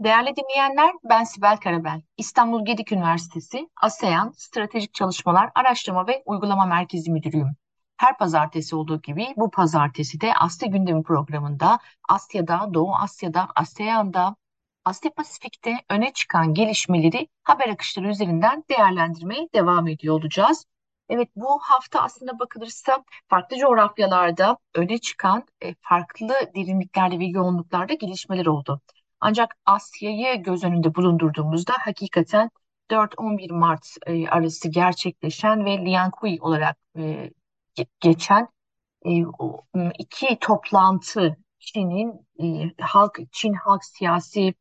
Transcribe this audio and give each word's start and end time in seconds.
Değerli 0.00 0.36
dinleyenler, 0.36 0.94
ben 1.04 1.24
Sibel 1.24 1.56
Karabel. 1.56 2.02
İstanbul 2.16 2.64
Gedik 2.64 2.92
Üniversitesi 2.92 3.68
ASEAN 3.82 4.32
Stratejik 4.36 4.94
Çalışmalar 4.94 5.50
Araştırma 5.54 6.06
ve 6.06 6.22
Uygulama 6.26 6.66
Merkezi 6.66 7.10
Müdürüyüm. 7.10 7.56
Her 7.96 8.18
pazartesi 8.18 8.76
olduğu 8.76 9.00
gibi 9.00 9.26
bu 9.36 9.50
pazartesi 9.50 10.20
de 10.20 10.34
Asya 10.34 10.68
Gündemi 10.68 11.02
programında 11.02 11.78
Asya'da, 12.08 12.74
Doğu 12.74 12.94
Asya'da, 12.94 13.48
ASEAN'da, 13.56 14.36
Asya 14.84 15.10
Pasifik'te 15.10 15.76
öne 15.90 16.12
çıkan 16.12 16.54
gelişmeleri 16.54 17.28
haber 17.44 17.68
akışları 17.68 18.08
üzerinden 18.08 18.64
değerlendirmeye 18.70 19.48
devam 19.54 19.88
ediyor 19.88 20.14
olacağız. 20.14 20.64
Evet 21.08 21.28
bu 21.36 21.58
hafta 21.62 22.02
aslında 22.02 22.38
bakılırsa 22.38 23.04
farklı 23.28 23.56
coğrafyalarda 23.58 24.58
öne 24.74 24.98
çıkan 24.98 25.44
e, 25.62 25.74
farklı 25.80 26.34
derinliklerde 26.54 27.18
ve 27.18 27.24
yoğunluklarda 27.24 27.94
gelişmeler 27.94 28.46
oldu. 28.46 28.80
Ancak 29.20 29.56
Asya'yı 29.66 30.42
göz 30.42 30.64
önünde 30.64 30.94
bulundurduğumuzda 30.94 31.74
hakikaten 31.80 32.50
4-11 32.90 33.52
Mart 33.52 33.86
e, 34.06 34.28
arası 34.28 34.68
gerçekleşen 34.68 35.64
ve 35.64 35.84
Liankui 35.84 36.38
olarak 36.40 36.76
e, 36.98 37.30
geçen 38.00 38.48
e, 39.06 39.24
iki 39.98 40.38
toplantı 40.40 41.36
Çin'in 41.58 42.26
halk 42.80 43.18
Çin 43.32 43.52
Halk 43.52 43.84
Siyasi 43.84 44.54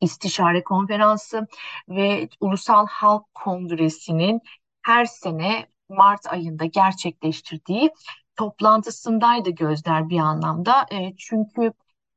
İstişare 0.00 0.64
Konferansı 0.64 1.46
ve 1.88 2.28
Ulusal 2.40 2.86
Halk 2.86 3.34
Kongresi'nin 3.34 4.40
her 4.82 5.04
sene 5.04 5.66
Mart 5.88 6.26
ayında 6.26 6.64
gerçekleştirdiği 6.64 7.90
toplantısındaydı 8.36 9.50
gözler 9.50 10.08
bir 10.08 10.18
anlamda. 10.18 10.86
çünkü 11.18 11.72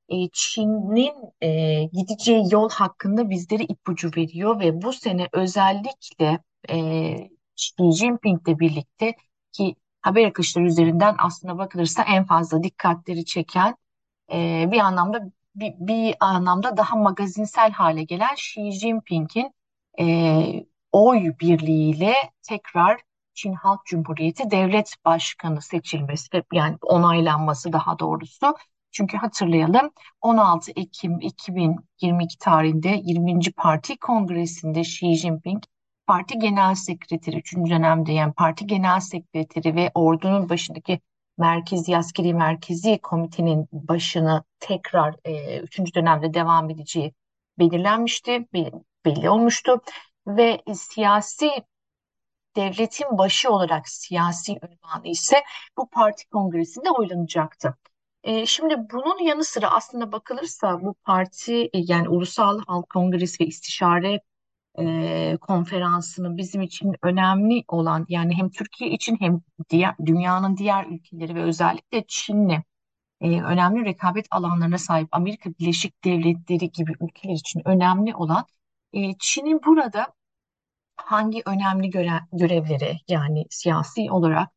e, 0.10 0.30
Çin'in 0.34 1.14
e, 1.42 1.84
gideceği 1.84 2.44
yol 2.52 2.70
hakkında 2.70 3.30
bizlere 3.30 3.64
ipucu 3.64 4.12
veriyor 4.18 4.60
ve 4.60 4.82
bu 4.82 4.94
sene 4.94 5.28
özellikle 5.34 6.40
e, 6.70 6.78
Xi 7.58 7.92
Jinping'le 7.92 8.60
birlikte 8.60 9.16
ki 9.52 9.76
haber 10.02 10.26
akışları 10.26 10.66
üzerinden 10.66 11.16
aslına 11.20 11.58
bakılırsa 11.58 12.04
en 12.04 12.26
fazla 12.26 12.64
dikkatleri 12.64 13.26
çeken 13.26 13.76
e, 14.34 14.66
bir 14.72 14.80
anlamda 14.80 15.22
bir, 15.56 15.74
bir 15.80 16.16
anlamda 16.20 16.78
daha 16.78 16.96
magazinsel 16.96 17.72
hale 17.72 18.04
gelen 18.04 18.34
Xi 18.34 18.72
Jinping'in 18.72 19.54
e, 20.00 20.68
oy 20.92 21.34
birliğiyle 21.40 22.14
tekrar 22.44 23.02
Çin 23.34 23.54
Halk 23.54 23.86
Cumhuriyeti 23.86 24.52
devlet 24.52 24.94
başkanı 25.06 25.62
seçilmesi 25.62 26.44
yani 26.54 26.78
onaylanması 26.82 27.74
daha 27.74 28.00
doğrusu 28.00 28.56
çünkü 28.92 29.18
hatırlayalım 29.18 29.92
16 30.22 30.72
Ekim 30.72 31.20
2022 31.22 32.38
tarihinde 32.38 33.02
20. 33.04 33.52
Parti 33.52 33.98
Kongresi'nde 33.98 34.82
Xi 34.82 35.16
Jinping 35.16 35.64
parti 36.08 36.40
genel 36.40 36.76
sekreteri, 36.76 37.38
3. 37.38 37.56
dönemde 37.56 38.12
yani 38.12 38.34
parti 38.34 38.68
genel 38.68 39.00
sekreteri 39.00 39.76
ve 39.76 39.92
ordunun 39.94 40.50
başındaki 40.50 41.00
merkezi 41.38 41.98
askeri 41.98 42.34
merkezi 42.34 43.00
komitenin 43.04 43.68
başını 43.72 44.44
tekrar 44.60 45.16
e, 45.26 45.60
3. 45.60 45.96
dönemde 45.96 46.34
devam 46.34 46.70
edeceği 46.70 47.14
belirlenmişti, 47.60 48.48
belli 49.06 49.30
olmuştu 49.30 49.82
ve 50.28 50.62
siyasi 50.74 51.50
devletin 52.56 53.18
başı 53.18 53.50
olarak 53.50 53.90
siyasi 53.90 54.52
ünvanı 54.52 55.08
ise 55.08 55.44
bu 55.78 55.90
parti 55.90 56.30
kongresinde 56.30 56.92
oylanacaktı. 56.92 57.78
E, 58.28 58.46
şimdi 58.46 58.76
bunun 58.92 59.24
yanı 59.24 59.44
sıra 59.44 59.72
aslında 59.72 60.12
bakılırsa 60.12 60.82
bu 60.82 60.94
parti 60.94 61.54
e, 61.64 61.70
yani 61.74 62.10
Ulusal 62.10 62.60
Halk 62.68 62.90
Kongresi 62.90 63.44
ve 63.44 63.48
İstişare 63.48 64.22
e, 64.80 65.38
Konferansı'nın 65.42 66.38
bizim 66.38 66.62
için 66.62 66.96
önemli 67.04 67.64
olan 67.68 68.06
yani 68.10 68.36
hem 68.36 68.50
Türkiye 68.50 68.92
için 68.92 69.18
hem 69.20 69.42
diğer 69.70 69.96
dünyanın 70.06 70.58
diğer 70.58 70.86
ülkeleri 70.86 71.36
ve 71.36 71.44
özellikle 71.44 72.06
Çin'le 72.08 72.64
e, 73.22 73.42
önemli 73.42 73.86
rekabet 73.86 74.28
alanlarına 74.32 74.78
sahip 74.78 75.08
Amerika 75.12 75.50
Birleşik 75.60 76.04
Devletleri 76.06 76.72
gibi 76.72 76.94
ülkeler 77.02 77.34
için 77.34 77.62
önemli 77.66 78.16
olan 78.16 78.46
e, 78.94 79.14
Çin'in 79.20 79.62
burada 79.66 80.08
hangi 80.96 81.42
önemli 81.46 81.90
göre, 81.90 82.12
görevleri 82.34 82.98
yani 83.08 83.46
siyasi 83.50 84.12
olarak 84.12 84.50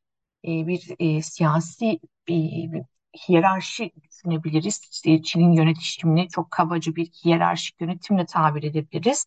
e, 0.45 0.67
bir 0.67 0.95
e, 0.99 1.23
siyasi 1.23 2.01
bir 2.29 2.83
hiyerarşi 3.29 3.93
düşünebiliriz. 4.03 4.89
İşte 4.93 5.23
Çin'in 5.23 5.53
yönetimini 5.53 6.29
çok 6.29 6.51
kabaca 6.51 6.97
bir 6.97 7.07
hiyerarşik 7.07 7.81
yönetimle 7.81 8.27
tabir 8.27 8.63
edebiliriz. 8.63 9.27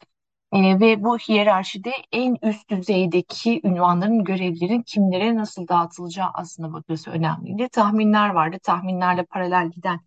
E, 0.54 0.80
ve 0.80 1.04
bu 1.04 1.18
hiyerarşide 1.18 1.92
en 2.12 2.38
üst 2.42 2.70
düzeydeki 2.70 3.62
ünvanların, 3.64 4.24
görevlerin 4.24 4.82
kimlere 4.82 5.36
nasıl 5.36 5.68
dağıtılacağı 5.68 6.30
aslında 6.34 6.74
bakıyorsa 6.74 7.12
önemliydi. 7.12 7.70
Tahminler 7.70 8.30
vardı. 8.30 8.58
Tahminlerle 8.64 9.26
paralel 9.26 9.72
giden 9.72 10.00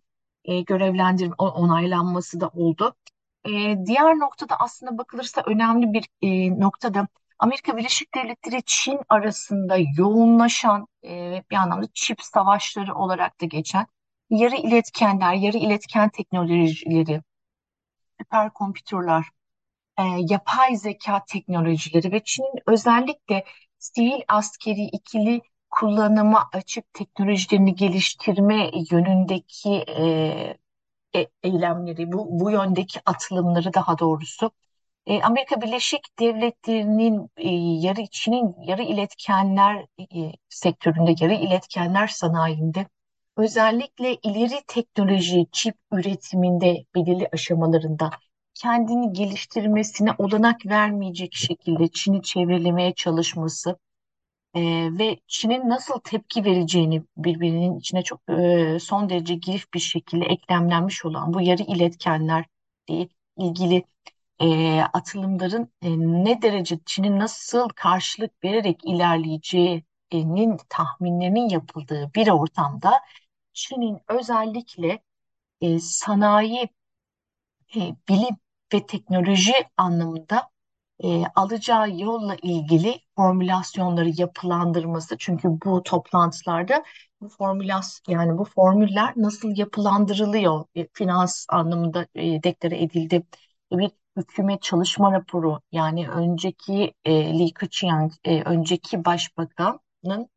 e, 0.45 0.61
görevlendirme 0.61 1.35
onaylanması 1.37 2.39
da 2.41 2.47
oldu. 2.49 2.95
E, 3.45 3.51
diğer 3.85 4.19
noktada 4.19 4.55
aslında 4.59 4.97
bakılırsa 4.97 5.43
önemli 5.45 5.93
bir 5.93 6.05
e, 6.21 6.59
noktada 6.59 7.07
Amerika 7.39 7.77
Birleşik 7.77 8.15
Devletleri 8.15 8.63
Çin 8.65 8.99
arasında 9.09 9.77
yoğunlaşan 9.97 10.87
e, 11.03 11.43
bir 11.51 11.55
anlamda 11.55 11.87
çip 11.93 12.21
savaşları 12.21 12.95
olarak 12.95 13.41
da 13.41 13.45
geçen 13.45 13.87
yarı 14.29 14.55
iletkenler, 14.55 15.33
yarı 15.33 15.57
iletken 15.57 16.09
teknolojileri, 16.09 17.21
süperkompütürler, 18.19 19.25
e, 19.97 20.03
yapay 20.29 20.75
zeka 20.75 21.25
teknolojileri 21.25 22.11
ve 22.11 22.23
Çin'in 22.23 22.61
özellikle 22.67 23.45
sivil 23.79 24.21
askeri 24.27 24.83
ikili 24.83 25.41
kullanıma 25.69 26.49
açık 26.53 26.93
teknolojilerini 26.93 27.75
geliştirme 27.75 28.71
yönündeki 28.91 29.69
e, 29.87 30.03
e, 31.15 31.27
eylemleri, 31.43 32.11
bu, 32.11 32.39
bu 32.39 32.51
yöndeki 32.51 32.99
atılımları 33.05 33.73
daha 33.73 33.99
doğrusu 33.99 34.51
e, 35.07 35.21
Amerika 35.21 35.61
Birleşik 35.61 36.19
Devletleri'nin 36.19 37.29
e, 37.37 37.49
yarı 37.87 38.07
Çin'in 38.11 38.55
yarı 38.63 38.83
iletkenler 38.83 39.85
e, 39.99 40.31
sektöründe, 40.49 41.15
yarı 41.19 41.33
iletkenler 41.33 42.07
sanayinde 42.07 42.87
özellikle 43.37 44.15
ileri 44.15 44.61
teknoloji 44.67 45.45
çip 45.51 45.75
üretiminde 45.91 46.85
belirli 46.95 47.29
aşamalarında 47.33 48.09
kendini 48.53 49.13
geliştirmesine 49.13 50.11
olanak 50.17 50.65
vermeyecek 50.65 51.33
şekilde 51.35 51.87
Çin'i 51.87 52.21
çevrelemeye 52.21 52.93
çalışması 52.93 53.77
e, 54.53 54.61
ve 54.99 55.17
Çin'in 55.27 55.69
nasıl 55.69 55.99
tepki 55.99 56.45
vereceğini 56.45 57.03
birbirinin 57.17 57.79
içine 57.79 58.03
çok 58.03 58.21
e, 58.29 58.77
son 58.79 59.09
derece 59.09 59.35
girif 59.35 59.73
bir 59.73 59.79
şekilde 59.79 60.25
eklemlenmiş 60.25 61.05
olan 61.05 61.33
bu 61.33 61.41
yarı 61.41 61.63
iletkenler 61.63 62.45
diye 62.87 63.07
ilgili 63.37 63.83
e, 64.41 64.81
atılımların 64.93 65.73
e, 65.81 65.89
ne 65.99 66.41
derece 66.41 66.79
Çin'in 66.85 67.19
nasıl 67.19 67.69
karşılık 67.69 68.43
vererek 68.43 68.79
ilerleyeceğinin 68.85 70.57
tahminlerinin 70.69 71.49
yapıldığı 71.49 72.11
bir 72.15 72.27
ortamda 72.27 72.93
Çin'in 73.53 73.99
özellikle 74.09 75.03
e, 75.61 75.79
sanayi, 75.79 76.69
e, 77.75 77.79
bilim 78.09 78.37
ve 78.73 78.85
teknoloji 78.87 79.53
anlamında 79.77 80.49
e, 81.03 81.23
alacağı 81.35 81.91
yolla 81.91 82.35
ilgili 82.43 83.01
formülasyonları 83.15 84.09
yapılandırması. 84.21 85.17
Çünkü 85.19 85.49
bu 85.65 85.83
toplantılarda 85.83 86.83
bu 87.21 87.29
formülas 87.29 88.01
yani 88.07 88.37
bu 88.37 88.45
formüller 88.45 89.13
nasıl 89.15 89.57
yapılandırılıyor? 89.57 90.65
E, 90.75 90.87
finans 90.93 91.45
anlamında 91.49 92.07
e, 92.15 92.43
deklare 92.43 92.83
edildi 92.83 93.23
bir 93.71 93.91
hükümet 94.17 94.61
çalışma 94.61 95.11
raporu 95.11 95.59
yani 95.71 96.09
önceki 96.09 96.93
e, 97.05 97.39
Li 97.39 97.53
Keqiang 97.53 98.11
e, 98.25 98.41
önceki 98.43 99.05
başbakanın 99.05 100.29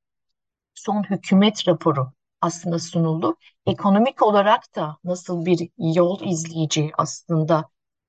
son 0.74 1.02
hükümet 1.02 1.68
raporu 1.68 2.12
aslında 2.40 2.78
sunuldu. 2.78 3.36
Ekonomik 3.66 4.22
olarak 4.22 4.76
da 4.76 4.98
nasıl 5.04 5.46
bir 5.46 5.68
yol 5.78 6.20
izleyeceği 6.22 6.92
aslında 6.98 7.68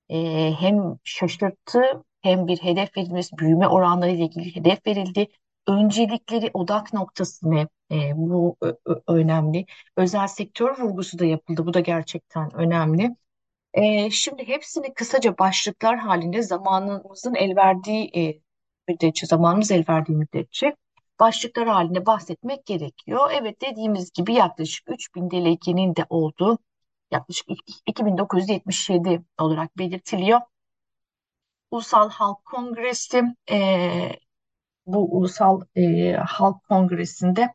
e, 0.10 0.54
hem 0.60 0.98
şaşırttı 1.04 1.82
hem 2.22 2.48
bir 2.48 2.58
hedef 2.58 2.98
verilmesi, 2.98 3.38
büyüme 3.38 3.68
oranları 3.68 4.12
ile 4.12 4.24
ilgili 4.26 4.56
hedef 4.56 4.88
verildi. 4.88 5.28
Öncelikleri 5.68 6.50
odak 6.54 6.94
noktası 6.94 7.52
ne? 7.52 7.68
E, 7.92 8.12
bu 8.16 8.58
önemli. 9.08 9.66
Özel 9.98 10.28
sektör 10.28 10.78
vurgusu 10.80 11.20
da 11.20 11.26
yapıldı. 11.26 11.66
Bu 11.66 11.74
da 11.74 11.80
gerçekten 11.80 12.56
önemli. 12.56 13.16
E, 13.74 14.10
şimdi 14.10 14.48
hepsini 14.48 14.94
kısaca 14.94 15.38
başlıklar 15.38 15.98
halinde 15.98 16.42
zamanımızın 16.42 17.36
el 17.36 17.56
verdiği 17.56 18.12
e, 18.18 18.42
müddetçe, 18.88 19.26
zamanımız 19.28 19.72
el 19.72 19.84
verdiği 19.90 20.16
müddetçe 20.18 20.76
başlıklar 21.20 21.68
halinde 21.68 22.06
bahsetmek 22.06 22.66
gerekiyor. 22.66 23.32
Evet 23.34 23.62
dediğimiz 23.62 24.12
gibi 24.12 24.34
yaklaşık 24.34 24.90
3000 24.92 25.32
delegenin 25.32 25.96
de 25.96 26.06
olduğu 26.10 26.58
yaklaşık 27.12 27.48
2977 27.88 29.22
olarak 29.40 29.78
belirtiliyor. 29.78 30.42
Ulusal 31.72 32.10
Halk 32.10 32.46
Kongresi 32.46 33.24
e, 33.52 33.58
bu 34.86 35.18
Ulusal 35.18 35.62
e, 35.76 36.12
Halk 36.14 36.64
Kongresi'nde 36.64 37.54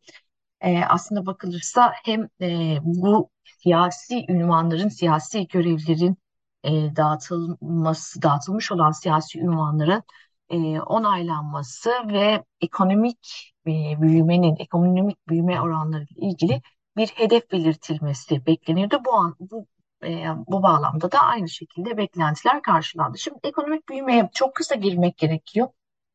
e, 0.61 0.85
aslında 0.85 1.27
bakılırsa 1.27 1.93
hem 2.05 2.29
e, 2.41 2.79
bu 2.83 3.31
siyasi 3.45 4.25
ünvanların, 4.29 4.89
siyasi 4.89 5.49
görevlerin 5.49 6.17
e, 6.65 6.97
dağıtılması, 6.97 8.23
dağıtılmış 8.23 8.73
olan 8.73 8.91
siyasi 8.93 9.41
ünvanların 9.41 10.03
e, 10.51 10.81
onaylanması 10.81 11.91
ve 12.09 12.45
ekonomik 12.61 13.53
e, 13.67 13.71
büyümenin, 14.03 14.57
ekonomik 14.59 15.29
büyüme 15.29 15.61
oranları 15.61 16.05
ile 16.05 16.27
ilgili 16.29 16.63
bir 16.97 17.07
hedef 17.09 17.51
belirtilmesi 17.53 18.47
bekleniyordu. 18.47 19.01
Bu 19.05 19.15
an, 19.15 19.37
bu 19.41 19.67
e, 20.05 20.27
bu 20.47 20.63
bağlamda 20.63 21.13
da 21.13 21.19
aynı 21.19 21.49
şekilde 21.49 21.97
beklentiler 21.97 22.63
karşılandı. 22.63 23.19
Şimdi 23.19 23.39
ekonomik 23.43 23.89
büyümeye 23.89 24.31
çok 24.35 24.55
kısa 24.55 24.75
girmek 24.75 25.19
gerekiyor. 25.19 25.69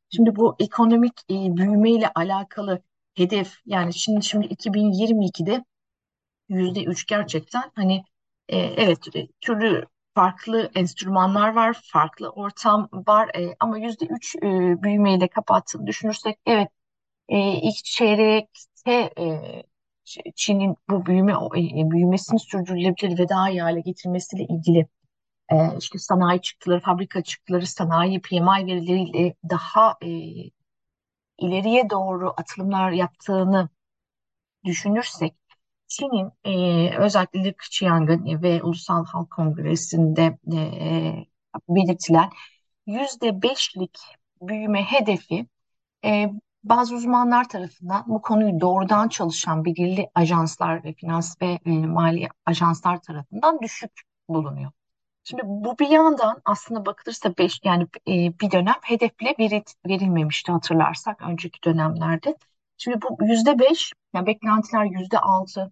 Şimdi 0.09 0.35
bu 0.35 0.55
ekonomik 0.59 1.13
e, 1.31 1.33
büyümeyle 1.57 2.11
alakalı 2.15 2.81
hedef 3.15 3.53
yani 3.65 3.93
şimdi 3.93 4.25
şimdi 4.25 4.47
2022'de 4.47 5.65
yüzde 6.49 6.83
üç 6.83 7.07
gerçekten 7.07 7.71
hani 7.75 8.03
e, 8.49 8.57
evet 8.59 9.15
e, 9.15 9.27
türlü 9.41 9.85
farklı 10.15 10.71
enstrümanlar 10.75 11.53
var, 11.55 11.81
farklı 11.93 12.29
ortam 12.29 12.89
var 12.93 13.29
e, 13.35 13.55
ama 13.59 13.77
yüzde 13.79 14.05
üç 14.05 14.35
e, 14.35 14.41
büyümeyle 14.83 15.27
kapattığını 15.27 15.87
düşünürsek 15.87 16.39
evet 16.45 16.69
e, 17.29 17.39
ilk 17.61 17.85
çeyrekte 17.85 18.91
e, 19.19 19.63
Çin'in 20.35 20.75
bu 20.89 21.05
büyüme 21.05 21.31
e, 21.33 21.91
büyümesini 21.91 22.39
sürdürülebilir 22.39 23.19
ve 23.19 23.29
daha 23.29 23.49
iyi 23.49 23.61
hale 23.61 23.79
getirmesiyle 23.81 24.43
ilgili 24.43 24.87
e, 25.51 25.55
işte 25.79 25.99
sanayi 25.99 26.41
çıktıları, 26.41 26.79
fabrika 26.79 27.23
çıktıları, 27.23 27.67
sanayi 27.67 28.21
PMI 28.21 28.65
verileriyle 28.67 29.35
daha 29.49 29.97
e, 30.03 30.09
ileriye 31.41 31.89
doğru 31.89 32.33
atılımlar 32.37 32.91
yaptığını 32.91 33.69
düşünürsek 34.65 35.35
Çin'in 35.87 36.31
e, 36.43 36.97
özellikle 36.97 37.43
Li 37.43 38.41
ve 38.41 38.63
Ulusal 38.63 39.05
Halk 39.05 39.31
Kongresi'nde 39.31 40.37
e, 40.53 40.59
belirtilen 41.69 42.29
yüzde 42.85 43.41
beşlik 43.41 43.99
büyüme 44.41 44.83
hedefi 44.83 45.47
e, 46.05 46.31
bazı 46.63 46.95
uzmanlar 46.95 47.49
tarafından 47.49 48.03
bu 48.07 48.21
konuyu 48.21 48.59
doğrudan 48.59 49.07
çalışan 49.07 49.65
belirli 49.65 50.09
ajanslar 50.15 50.83
ve 50.83 50.93
finans 50.93 51.41
ve 51.41 51.59
e, 51.65 51.71
mali 51.71 52.27
ajanslar 52.45 53.01
tarafından 53.01 53.59
düşük 53.61 53.91
bulunuyor. 54.29 54.71
Şimdi 55.23 55.41
bu 55.45 55.79
bir 55.79 55.87
yandan 55.89 56.41
aslında 56.45 56.85
bakılırsa 56.85 57.33
beş, 57.37 57.59
yani 57.63 57.83
e, 58.07 58.11
bir 58.39 58.51
dönem 58.51 58.75
hedefle 58.83 59.35
veri, 59.39 59.63
verilmemişti 59.87 60.51
hatırlarsak 60.51 61.21
önceki 61.21 61.63
dönemlerde. 61.63 62.37
Şimdi 62.77 62.97
bu 63.01 63.17
yüzde 63.25 63.59
beş, 63.59 63.93
yani 64.15 64.25
beklentiler 64.27 64.85
yüzde 64.85 65.19
altı, 65.19 65.71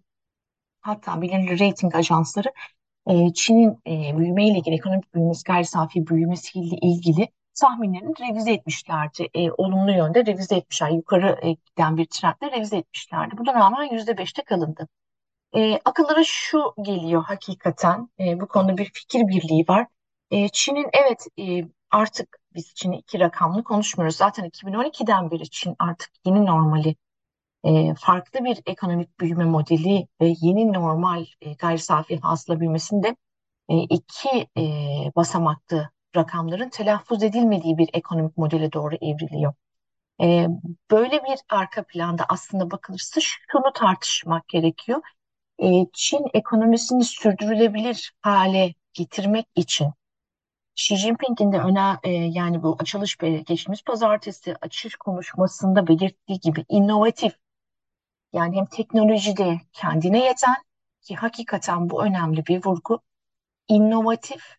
hatta 0.80 1.22
belirli 1.22 1.60
rating 1.60 1.94
ajansları 1.94 2.52
e, 3.06 3.32
Çin'in 3.34 3.70
e, 3.86 4.18
büyümeyle 4.18 4.58
ilgili, 4.58 4.74
ekonomik 4.74 5.14
büyümesi, 5.14 5.44
gayri 5.44 5.64
safi 5.64 6.06
büyümesiyle 6.06 6.76
ilgili 6.82 7.28
tahminlerini 7.60 8.14
revize 8.20 8.52
etmişlerdi. 8.52 9.28
E, 9.34 9.50
olumlu 9.50 9.92
yönde 9.92 10.26
revize 10.26 10.56
etmişler. 10.56 10.90
Yukarı 10.90 11.38
e, 11.42 11.52
giden 11.52 11.96
bir 11.96 12.06
trendle 12.06 12.52
revize 12.52 12.76
etmişlerdi. 12.76 13.38
Buna 13.38 13.54
rağmen 13.54 13.84
yüzde 13.94 14.18
beşte 14.18 14.42
kalındı. 14.44 14.88
E, 15.56 15.80
akıllara 15.84 16.24
şu 16.24 16.74
geliyor 16.82 17.24
hakikaten 17.24 18.08
e, 18.20 18.40
bu 18.40 18.48
konuda 18.48 18.76
bir 18.78 18.84
fikir 18.84 19.28
birliği 19.28 19.64
var. 19.68 19.86
E, 20.30 20.48
Çin'in 20.48 20.88
evet 20.92 21.26
e, 21.38 21.68
artık 21.90 22.38
biz 22.54 22.74
Çin'i 22.74 22.96
iki 22.98 23.20
rakamlı 23.20 23.64
konuşmuyoruz. 23.64 24.16
Zaten 24.16 24.44
2012'den 24.44 25.30
beri 25.30 25.50
Çin 25.50 25.76
artık 25.78 26.10
yeni 26.26 26.46
normali 26.46 26.96
e, 27.64 27.94
farklı 27.94 28.44
bir 28.44 28.60
ekonomik 28.66 29.20
büyüme 29.20 29.44
modeli 29.44 30.08
ve 30.20 30.34
yeni 30.40 30.72
normal 30.72 31.26
e, 31.40 31.52
gayri 31.54 31.78
safi 31.78 32.20
hasıla 32.20 32.60
büyümesinde 32.60 33.16
e, 33.68 33.78
iki 33.78 34.48
e, 34.58 34.62
basamaklı 35.16 35.90
rakamların 36.16 36.68
telaffuz 36.68 37.22
edilmediği 37.22 37.78
bir 37.78 37.90
ekonomik 37.92 38.36
modele 38.36 38.72
doğru 38.72 38.94
evriliyor. 38.94 39.54
E, 40.22 40.48
böyle 40.90 41.24
bir 41.24 41.38
arka 41.50 41.84
planda 41.84 42.24
aslında 42.28 42.70
bakılırsa 42.70 43.20
şunu 43.20 43.72
tartışmak 43.74 44.48
gerekiyor. 44.48 45.02
Çin 45.92 46.26
ekonomisini 46.34 47.04
sürdürülebilir 47.04 48.12
hale 48.22 48.74
getirmek 48.92 49.46
için 49.54 49.92
Xi 50.76 50.96
Jinping'in 50.96 51.52
de 51.52 51.58
öne 51.58 51.96
e, 52.02 52.10
yani 52.10 52.62
bu 52.62 52.76
açılış 52.78 53.16
geçtiğimiz 53.16 53.82
pazartesi 53.82 54.54
açış 54.60 54.96
konuşmasında 54.96 55.86
belirttiği 55.86 56.40
gibi 56.40 56.64
inovatif 56.68 57.34
yani 58.32 58.56
hem 58.56 58.66
teknolojide 58.66 59.60
kendine 59.72 60.24
yeten 60.24 60.56
ki 61.00 61.16
hakikaten 61.16 61.90
bu 61.90 62.04
önemli 62.04 62.46
bir 62.46 62.64
vurgu 62.64 63.00
inovatif 63.68 64.56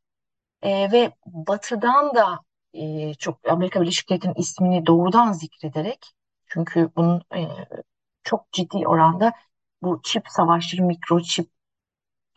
e, 0.62 0.92
ve 0.92 1.12
batıdan 1.25 2.15
da 2.15 2.39
e, 2.74 3.13
çok 3.13 3.50
Amerika 3.50 3.81
Birleşik 3.81 4.09
Devletleri'nin 4.09 4.39
ismini 4.39 4.86
doğrudan 4.86 5.31
zikrederek 5.31 6.06
çünkü 6.47 6.92
bunun 6.95 7.21
e, 7.36 7.47
çok 8.24 8.51
ciddi 8.51 8.88
oranda 8.88 9.33
bu 9.81 10.01
çip 10.04 10.24
savaşları, 10.30 10.83
mikroçip 10.83 11.50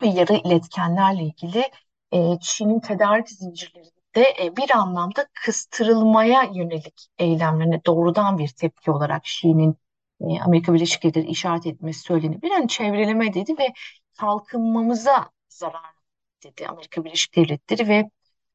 ve 0.01 0.07
yarı 0.07 0.33
iletkenlerle 0.33 1.23
ilgili 1.23 1.71
e, 2.11 2.39
Çin'in 2.41 2.79
tedarik 2.79 3.29
zincirlerinde 3.29 4.43
e, 4.43 4.55
bir 4.57 4.77
anlamda 4.77 5.27
kıstırılmaya 5.33 6.43
yönelik 6.43 7.07
eylemlerine 7.17 7.85
doğrudan 7.85 8.37
bir 8.37 8.47
tepki 8.47 8.91
olarak 8.91 9.23
Çin'in 9.25 9.77
e, 10.21 10.41
Amerika 10.41 10.73
Birleşik 10.73 11.03
Devletleri 11.03 11.27
işaret 11.27 11.65
etmesi 11.65 11.99
söylenebilir. 11.99 12.51
Yani 12.51 12.67
çevreleme 12.67 13.33
dedi 13.33 13.57
ve 13.59 13.73
kalkınmamıza 14.19 15.29
zarar 15.49 15.95
dedi 16.43 16.67
Amerika 16.67 17.05
Birleşik 17.05 17.35
Devletleri 17.35 17.87
ve 17.87 18.09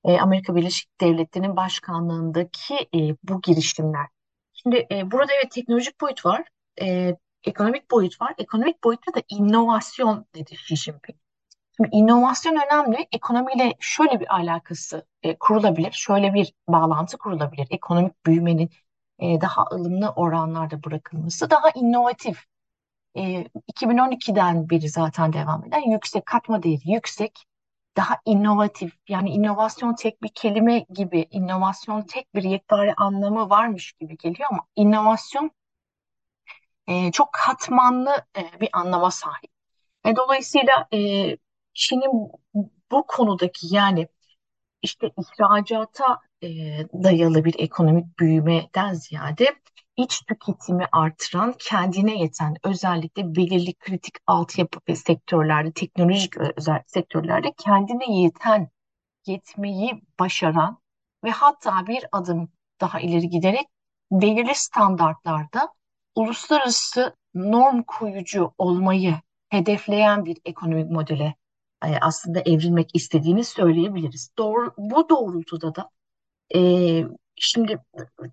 e, 0.05 0.19
Amerika 0.21 0.55
Birleşik 0.57 1.01
Devletleri'nin 1.01 1.57
başkanlığındaki 1.57 2.75
e, 2.75 2.99
bu 3.23 3.41
girişimler. 3.41 4.07
Şimdi 4.53 4.87
e, 4.91 5.11
burada 5.11 5.33
evet 5.33 5.53
teknolojik 5.53 6.01
boyut 6.01 6.27
var. 6.27 6.45
E, 6.83 7.17
ekonomik 7.45 7.91
boyut 7.91 8.21
var. 8.21 8.35
Ekonomik 8.39 8.85
boyutta 8.85 9.15
da 9.15 9.23
inovasyon 9.29 10.27
dedi 10.35 10.55
Xi 10.55 10.77
Jinping. 10.77 11.19
Şimdi 11.77 11.97
inovasyon 11.97 12.57
önemli. 12.67 13.09
Ekonomiyle 13.13 13.75
şöyle 13.81 14.21
bir 14.21 14.35
alakası 14.35 15.07
e, 15.23 15.39
kurulabilir. 15.39 15.93
Şöyle 15.93 16.35
bir 16.35 16.53
bağlantı 16.69 17.19
kurulabilir. 17.19 17.67
Ekonomik 17.71 18.27
büyümenin 18.27 18.71
e, 19.19 19.41
daha 19.41 19.65
ılımlı 19.73 20.09
oranlarda 20.11 20.85
bırakılması, 20.85 21.51
daha 21.51 21.71
inovatif. 21.75 22.45
E, 23.17 23.47
2012'den 23.73 24.71
beri 24.71 24.89
zaten 24.89 25.33
devam 25.33 25.65
eden 25.65 25.91
yüksek 25.91 26.27
katma 26.27 26.63
değeri 26.63 26.91
yüksek, 26.91 27.47
daha 27.97 28.17
inovatif. 28.25 28.93
Yani 29.09 29.31
inovasyon 29.31 29.95
tek 29.95 30.23
bir 30.23 30.29
kelime 30.29 30.79
gibi, 30.79 31.27
inovasyon 31.31 32.03
tek 32.03 32.35
bir 32.35 32.43
yekpare 32.43 32.95
anlamı 32.95 33.51
varmış 33.51 33.93
gibi 33.93 34.17
geliyor 34.17 34.49
ama 34.53 34.67
inovasyon 34.77 35.51
e, 36.91 37.13
çok 37.13 37.33
katmanlı 37.33 38.11
e, 38.37 38.61
bir 38.61 38.69
anlama 38.73 39.11
sahip. 39.11 39.51
E, 40.05 40.17
dolayısıyla 40.17 40.89
e, 40.93 40.99
Çin'in 41.75 42.31
bu 42.91 43.07
konudaki 43.07 43.75
yani 43.75 44.09
işte 44.83 45.11
ihracata 45.19 46.21
e, 46.43 46.49
dayalı 47.03 47.45
bir 47.45 47.55
ekonomik 47.59 48.19
büyümeden 48.19 48.95
ziyade 48.95 49.47
iç 49.97 50.23
tüketimi 50.27 50.87
artıran, 50.93 51.55
kendine 51.59 52.21
yeten 52.21 52.57
özellikle 52.65 53.35
belirli 53.37 53.75
kritik 53.75 54.15
altyapı 54.27 54.81
ve 54.89 54.97
sektörlerde, 54.97 55.73
teknolojik 55.73 56.37
özel 56.37 56.83
sektörlerde 56.87 57.53
kendine 57.65 58.21
yeten, 58.23 58.69
yetmeyi 59.27 60.03
başaran 60.21 60.79
ve 61.25 61.31
hatta 61.31 61.87
bir 61.87 62.05
adım 62.13 62.53
daha 62.81 63.01
ileri 63.01 63.29
giderek 63.29 63.67
belirli 64.11 64.55
standartlarda 64.55 65.69
uluslararası 66.15 67.17
norm 67.35 67.83
koyucu 67.83 68.53
olmayı 68.59 69.15
hedefleyen 69.49 70.25
bir 70.25 70.39
ekonomik 70.45 70.91
modele 70.91 71.35
e, 71.85 71.89
aslında 72.01 72.41
evrilmek 72.41 72.91
istediğini 72.95 73.45
söyleyebiliriz. 73.45 74.31
Doğru, 74.39 74.75
bu 74.79 75.09
doğrultuda 75.09 75.75
da 75.75 75.91
e, 76.55 76.61
şimdi 77.37 77.79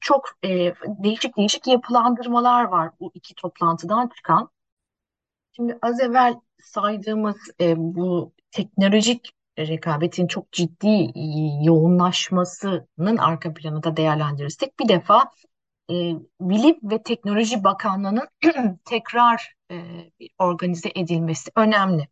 çok 0.01 0.29
e, 0.43 0.73
değişik 0.85 1.37
değişik 1.37 1.67
yapılandırmalar 1.67 2.63
var 2.63 2.91
bu 2.99 3.11
iki 3.13 3.35
toplantıdan 3.35 4.07
çıkan. 4.15 4.49
Şimdi 5.55 5.77
az 5.81 5.99
evvel 5.99 6.35
saydığımız 6.59 7.37
e, 7.61 7.73
bu 7.77 8.33
teknolojik 8.51 9.33
rekabetin 9.59 10.27
çok 10.27 10.51
ciddi 10.51 11.11
yoğunlaşmasının 11.63 13.17
arka 13.17 13.53
planı 13.53 13.83
da 13.83 13.97
değerlendirirsek 13.97 14.79
bir 14.79 14.87
defa 14.87 15.31
e, 15.89 15.93
Bilim 16.41 16.79
ve 16.83 17.03
Teknoloji 17.03 17.63
Bakanlığı'nın 17.63 18.27
tekrar 18.85 19.53
e, 19.71 19.75
organize 20.39 20.91
edilmesi 20.95 21.51
önemli. 21.55 22.07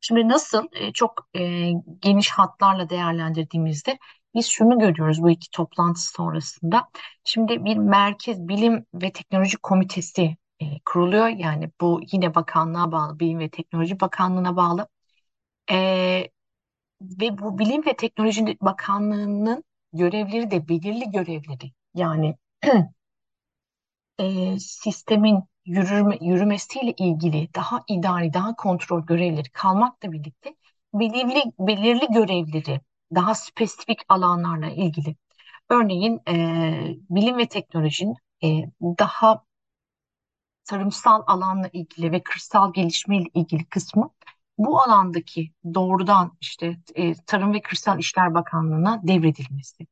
Şimdi 0.00 0.28
nasıl 0.28 0.66
e, 0.72 0.92
çok 0.92 1.28
e, 1.34 1.72
geniş 1.98 2.30
hatlarla 2.30 2.90
değerlendirdiğimizde 2.90 3.98
biz 4.34 4.46
şunu 4.46 4.78
görüyoruz 4.78 5.22
bu 5.22 5.30
iki 5.30 5.50
toplantı 5.50 6.00
sonrasında. 6.00 6.88
Şimdi 7.24 7.64
bir 7.64 7.76
merkez 7.76 8.48
bilim 8.48 8.86
ve 8.94 9.12
teknoloji 9.12 9.56
komitesi 9.56 10.36
e, 10.60 10.64
kuruluyor. 10.84 11.28
Yani 11.28 11.70
bu 11.80 12.00
yine 12.12 12.34
bakanlığa 12.34 12.92
bağlı, 12.92 13.20
Bilim 13.20 13.38
ve 13.38 13.48
Teknoloji 13.50 14.00
Bakanlığı'na 14.00 14.56
bağlı. 14.56 14.88
E, 15.70 15.76
ve 17.02 17.38
bu 17.38 17.58
Bilim 17.58 17.86
ve 17.86 17.96
Teknoloji 17.96 18.56
Bakanlığı'nın 18.60 19.64
görevleri 19.92 20.50
de 20.50 20.68
belirli 20.68 21.10
görevleri. 21.10 21.72
Yani 21.94 22.36
e, 24.20 24.58
sistemin 24.58 25.42
yürüme, 25.66 26.18
yürümesiyle 26.20 26.92
ilgili 26.98 27.48
daha 27.54 27.84
idari, 27.88 28.32
daha 28.32 28.56
kontrol 28.56 29.06
görevleri 29.06 29.50
kalmakla 29.50 30.12
birlikte 30.12 30.54
belirli, 30.94 31.42
belirli 31.58 32.06
görevleri 32.12 32.80
daha 33.14 33.34
spesifik 33.34 33.98
alanlarla 34.08 34.70
ilgili. 34.70 35.16
Örneğin 35.70 36.20
e, 36.28 36.34
bilim 37.10 37.38
ve 37.38 37.48
teknolojinin 37.48 38.16
e, 38.44 38.48
daha 38.82 39.44
tarımsal 40.64 41.22
alanla 41.26 41.68
ilgili 41.72 42.12
ve 42.12 42.22
kırsal 42.22 42.72
gelişme 42.72 43.16
ile 43.16 43.28
ilgili 43.34 43.64
kısmı 43.64 44.10
bu 44.58 44.80
alandaki 44.82 45.52
doğrudan 45.74 46.36
işte 46.40 46.76
e, 46.94 47.14
Tarım 47.14 47.54
ve 47.54 47.60
Kırsal 47.62 47.98
İşler 47.98 48.34
Bakanlığı'na 48.34 49.00
devredilmesi. 49.02 49.86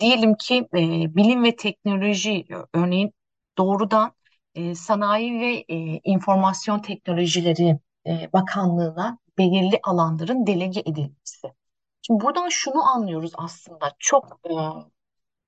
Diyelim 0.00 0.34
ki 0.34 0.68
e, 0.74 0.78
bilim 1.16 1.44
ve 1.44 1.56
teknoloji 1.56 2.44
örneğin 2.74 3.14
doğrudan 3.58 4.12
e, 4.54 4.74
Sanayi 4.74 5.40
ve 5.40 5.64
e, 5.68 6.00
İnformasyon 6.04 6.78
Teknolojileri 6.78 7.78
e, 8.06 8.32
Bakanlığı'na 8.32 9.18
belirli 9.38 9.80
alanların 9.82 10.46
delege 10.46 10.80
edilmesi. 10.80 11.48
Şimdi 12.02 12.24
buradan 12.24 12.48
şunu 12.48 12.84
anlıyoruz 12.88 13.32
aslında 13.36 13.92
çok 13.98 14.40
e, 14.46 14.52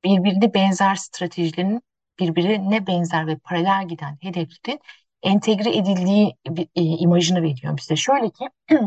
birbirine 0.04 0.54
benzer 0.54 0.94
stratejilerin 0.94 1.82
birbirine 2.18 2.86
benzer 2.86 3.26
ve 3.26 3.38
paralel 3.38 3.88
giden 3.88 4.18
hedeflerin 4.20 4.80
entegre 5.22 5.76
edildiği 5.76 6.36
e, 6.74 6.82
imajını 6.82 7.42
veriyor 7.42 7.76
bize. 7.76 7.96
Şöyle 7.96 8.30
ki 8.30 8.48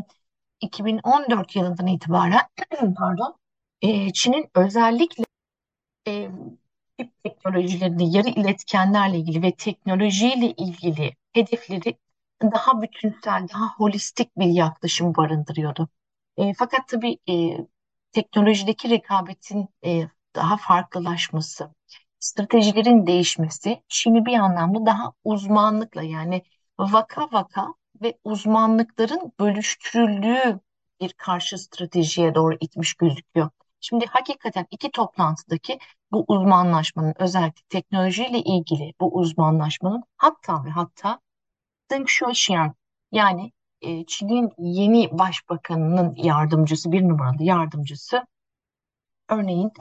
2014 0.61 1.55
yılından 1.55 1.87
itibaren 1.87 2.41
pardon 2.97 3.35
e, 3.81 4.13
Çin'in 4.13 4.49
özellikle 4.55 5.23
e, 6.07 6.29
çip 6.99 7.23
teknolojilerini, 7.23 8.17
yarı 8.17 8.29
iletkenlerle 8.29 9.17
ilgili 9.17 9.43
ve 9.43 9.51
teknolojiyle 9.55 10.51
ilgili 10.51 11.15
hedefleri 11.33 11.97
daha 12.41 12.81
bütünsel, 12.81 13.47
daha 13.53 13.73
holistik 13.77 14.37
bir 14.37 14.45
yaklaşım 14.47 15.15
barındırıyordu. 15.15 15.89
E, 16.37 16.53
fakat 16.53 16.87
tabii 16.87 17.17
e, 17.29 17.57
teknolojideki 18.11 18.89
rekabetin 18.89 19.69
e, 19.85 20.09
daha 20.35 20.57
farklılaşması, 20.57 21.75
stratejilerin 22.19 23.07
değişmesi 23.07 23.83
Çin'i 23.87 24.25
bir 24.25 24.33
anlamda 24.33 24.85
daha 24.85 25.13
uzmanlıkla 25.23 26.03
yani 26.03 26.43
vaka 26.79 27.31
vaka 27.31 27.67
ve 28.01 28.17
uzmanlıkların 28.23 29.33
bölüştürüldüğü 29.39 30.59
bir 31.01 31.13
karşı 31.13 31.57
stratejiye 31.57 32.35
doğru 32.35 32.57
itmiş 32.61 32.93
gözüküyor. 32.93 33.49
Şimdi 33.79 34.05
hakikaten 34.05 34.65
iki 34.71 34.91
toplantıdaki 34.91 35.79
bu 36.11 36.25
uzmanlaşmanın 36.27 37.13
özellikle 37.19 37.61
teknolojiyle 37.69 38.39
ilgili 38.39 38.93
bu 38.99 39.15
uzmanlaşmanın 39.15 40.03
hatta 40.17 40.65
ve 40.65 40.69
hatta 40.69 41.19
Deng 41.91 42.07
Xiaoxiang 42.07 42.75
yani 43.11 43.51
e, 43.81 44.05
Çin'in 44.05 44.51
yeni 44.57 45.09
başbakanının 45.19 46.15
yardımcısı 46.15 46.91
bir 46.91 47.01
numaralı 47.01 47.43
yardımcısı 47.43 48.27
örneğin 49.29 49.71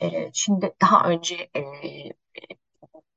e, 0.00 0.32
Çin'de 0.32 0.74
daha 0.82 1.08
önce 1.08 1.50
e, 1.56 1.62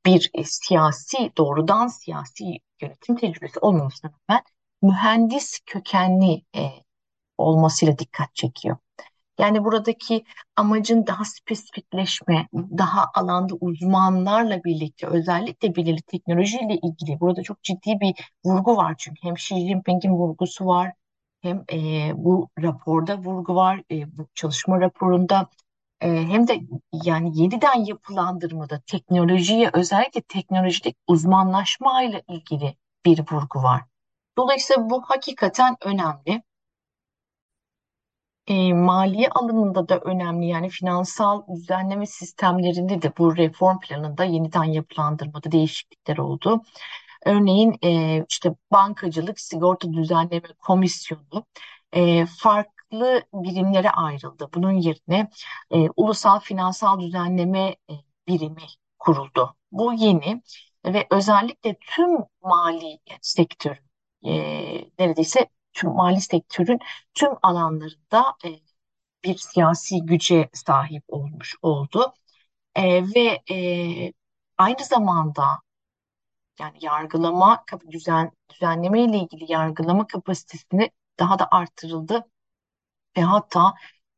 bir 0.06 0.32
siyasi 0.46 1.32
doğrudan 1.38 1.88
siyasi 1.88 2.44
yönetim 2.82 3.16
tecrübesi 3.16 3.60
olmamasına 3.60 4.12
rağmen 4.30 4.44
mühendis 4.82 5.60
kökenli 5.66 6.46
e, 6.56 6.70
olmasıyla 7.38 7.98
dikkat 7.98 8.36
çekiyor. 8.36 8.78
Yani 9.40 9.64
buradaki 9.64 10.24
amacın 10.56 11.08
daha 11.08 11.26
spesifikleşme, 11.26 12.48
daha 12.54 13.06
alanda 13.16 13.56
uzmanlarla 13.56 14.64
birlikte 14.64 15.08
özellikle 15.08 15.76
belirli 15.76 16.02
teknolojiyle 16.02 16.76
ilgili. 16.76 17.20
Burada 17.20 17.44
çok 17.44 17.64
ciddi 17.64 18.00
bir 18.02 18.32
vurgu 18.46 18.78
var 18.78 18.96
çünkü. 18.98 19.24
Hem 19.24 19.34
Xi 19.34 19.56
Jinping'in 19.68 20.12
vurgusu 20.12 20.66
var 20.66 20.94
hem 21.42 21.64
e, 21.74 22.12
bu 22.16 22.50
raporda 22.64 23.18
vurgu 23.18 23.56
var, 23.56 23.84
e, 23.92 24.18
bu 24.18 24.28
çalışma 24.36 24.82
raporunda. 24.82 25.50
E, 26.02 26.08
hem 26.08 26.48
de 26.48 26.60
yani 26.94 27.42
yeniden 27.42 27.86
yapılandırmada 27.86 28.82
teknolojiye 28.88 29.70
özellikle 29.74 30.22
teknolojik 30.22 30.98
uzmanlaşmayla 31.08 32.22
ilgili 32.28 32.76
bir 33.06 33.20
vurgu 33.32 33.64
var. 33.64 33.82
Dolayısıyla 34.38 34.90
bu 34.90 35.02
hakikaten 35.02 35.76
önemli 35.82 36.44
e, 38.50 38.74
maliye 38.74 39.30
alanında 39.30 39.90
da 39.90 40.00
önemli 40.00 40.48
yani 40.48 40.70
finansal 40.70 41.44
düzenleme 41.56 42.06
sistemlerinde 42.06 43.02
de 43.02 43.14
bu 43.18 43.38
reform 43.38 43.80
planında 43.80 44.24
yeniden 44.24 44.64
yapılandırmada 44.64 45.52
değişiklikler 45.52 46.18
oldu. 46.18 46.62
Örneğin 47.26 47.78
e, 47.84 48.26
işte 48.30 48.56
bankacılık 48.72 49.40
sigorta 49.40 49.94
düzenleme 49.94 50.48
komisyonu 50.60 51.46
e, 51.94 52.26
farklı 52.26 53.24
birimlere 53.34 53.90
ayrıldı. 53.92 54.50
Bunun 54.54 54.72
yerine 54.72 55.30
e, 55.72 55.90
ulusal 55.96 56.40
finansal 56.40 57.00
düzenleme 57.00 57.60
e, 57.90 57.94
birimi 58.28 58.64
kuruldu. 59.00 59.56
Bu 59.72 59.94
yeni 59.94 60.42
ve 60.86 61.08
özellikle 61.12 61.76
tüm 61.82 62.10
mali 62.44 63.00
sektör 63.22 63.78
e, 64.26 64.32
neredeyse 65.00 65.48
tüm 65.80 65.92
mali 65.92 66.22
sektörün 66.22 66.80
tüm 67.14 67.30
alanlarında 67.44 68.36
e, 68.46 68.50
bir 69.24 69.38
siyasi 69.38 70.02
güce 70.06 70.50
sahip 70.54 71.04
olmuş 71.08 71.56
oldu. 71.62 72.14
E, 72.76 73.04
ve 73.16 73.42
e, 73.56 74.14
aynı 74.58 74.86
zamanda 74.86 75.44
yani 76.60 76.78
yargılama 76.82 77.64
düzen 77.92 78.32
düzenleme 78.54 79.04
ile 79.04 79.18
ilgili 79.18 79.52
yargılama 79.52 80.08
kapasitesini 80.08 80.92
daha 81.20 81.40
da 81.40 81.48
arttırıldı 81.52 82.26
ve 83.18 83.22
hatta 83.22 83.74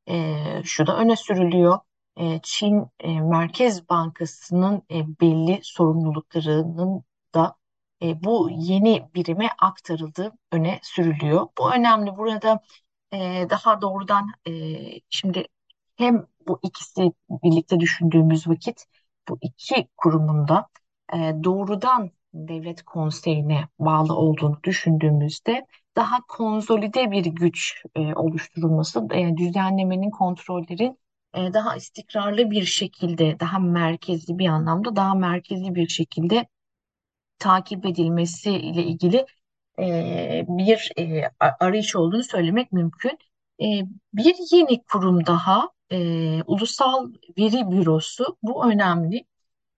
e, 0.10 0.36
şu 0.66 0.88
da 0.88 0.98
öne 0.98 1.16
sürülüyor. 1.16 1.80
E, 2.18 2.40
Çin 2.44 2.88
e, 3.00 3.22
Merkez 3.22 3.90
Bankası'nın 3.90 4.84
e, 4.92 5.20
belli 5.22 5.60
sorumluluklarının 5.64 7.04
da 7.36 7.56
e, 8.02 8.24
bu 8.24 8.50
yeni 8.52 9.10
birime 9.16 9.50
aktarıldığı 9.60 10.32
öne 10.52 10.80
sürülüyor. 10.84 11.48
Bu 11.58 11.74
önemli. 11.74 12.18
Burada 12.18 12.60
e, 13.14 13.48
daha 13.50 13.82
doğrudan 13.82 14.28
e, 14.48 14.52
şimdi 15.10 15.46
hem 15.96 16.28
bu 16.48 16.60
ikisi 16.64 17.12
birlikte 17.30 17.80
düşündüğümüz 17.80 18.48
vakit 18.48 18.86
bu 19.30 19.38
iki 19.42 19.88
kurumunda 19.98 20.68
e, 21.14 21.18
doğrudan 21.44 22.12
devlet 22.34 22.84
konseyine 22.84 23.68
bağlı 23.80 24.16
olduğunu 24.16 24.60
düşündüğümüzde 24.64 25.66
daha 25.96 26.18
konsolide 26.28 27.12
bir 27.12 27.26
güç 27.26 27.84
e, 27.96 28.14
oluşturulması, 28.16 29.08
e, 29.14 29.38
düzenlemenin, 29.38 30.10
kontrollerin 30.12 30.98
e, 31.34 31.54
daha 31.54 31.76
istikrarlı 31.76 32.52
bir 32.52 32.66
şekilde, 32.66 33.40
daha 33.40 33.60
merkezli 33.60 34.38
bir 34.40 34.48
anlamda, 34.48 34.96
daha 34.96 35.16
merkezli 35.16 35.76
bir 35.76 35.88
şekilde 35.88 36.48
takip 37.42 37.86
edilmesi 37.86 38.52
ile 38.52 38.84
ilgili 38.84 39.26
e, 39.80 40.46
bir 40.48 40.92
e, 41.00 41.32
arayış 41.60 41.96
olduğunu 41.96 42.24
söylemek 42.24 42.72
mümkün. 42.72 43.20
E, 43.62 43.66
bir 44.14 44.36
yeni 44.52 44.84
kurum 44.84 45.26
daha 45.26 45.70
e, 45.92 45.98
Ulusal 46.44 47.12
Veri 47.38 47.72
Bürosu 47.72 48.38
bu 48.44 48.66
önemli. 48.72 49.26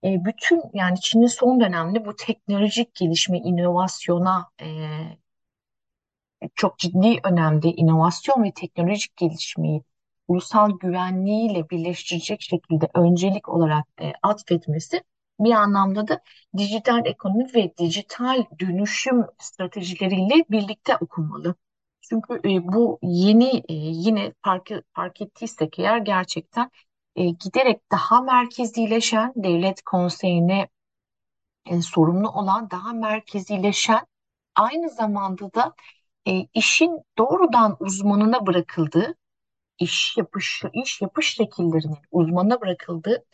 E, 0.04 0.24
bütün 0.24 0.62
yani 0.74 1.00
Çin'in 1.00 1.26
son 1.26 1.60
dönemde 1.60 2.06
bu 2.06 2.16
teknolojik 2.16 2.94
gelişme, 2.94 3.38
inovasyona 3.38 4.50
e, 4.62 4.66
çok 6.54 6.78
ciddi 6.78 7.20
önemde 7.24 7.68
inovasyon 7.68 8.44
ve 8.44 8.52
teknolojik 8.52 9.16
gelişmeyi 9.16 9.82
ulusal 10.28 10.78
güvenliğiyle 10.78 11.70
birleştirecek 11.70 12.42
şekilde 12.42 12.88
öncelik 12.94 13.48
olarak 13.48 13.86
e, 14.00 14.12
atfetmesi 14.22 15.02
bir 15.40 15.52
anlamda 15.52 16.08
da 16.08 16.20
dijital 16.56 17.06
ekonomi 17.06 17.54
ve 17.54 17.72
dijital 17.78 18.44
dönüşüm 18.60 19.26
stratejileriyle 19.38 20.44
birlikte 20.50 20.96
okunmalı. 20.96 21.54
Çünkü 22.00 22.34
e, 22.44 22.72
bu 22.72 22.98
yeni 23.02 23.62
e, 23.68 23.74
yine 23.74 24.32
fark, 24.42 24.70
fark 24.92 25.20
ettiysek 25.20 25.78
eğer 25.78 25.98
gerçekten 25.98 26.70
e, 27.16 27.24
giderek 27.24 27.90
daha 27.92 28.22
merkezileşen 28.22 29.32
devlet 29.36 29.82
konseyine 29.82 30.68
sorumlu 31.82 32.28
olan 32.28 32.70
daha 32.70 32.92
merkezileşen 32.92 34.06
aynı 34.54 34.90
zamanda 34.90 35.54
da 35.54 35.74
işin 36.54 37.00
doğrudan 37.18 37.76
uzmanına 37.80 38.46
bırakıldığı, 38.46 39.14
iş 39.78 40.16
yapış, 40.16 40.62
iş 40.84 41.02
yapış 41.02 41.34
şekillerinin 41.34 41.98
uzmanına 42.10 42.60
bırakıldığı 42.60 43.24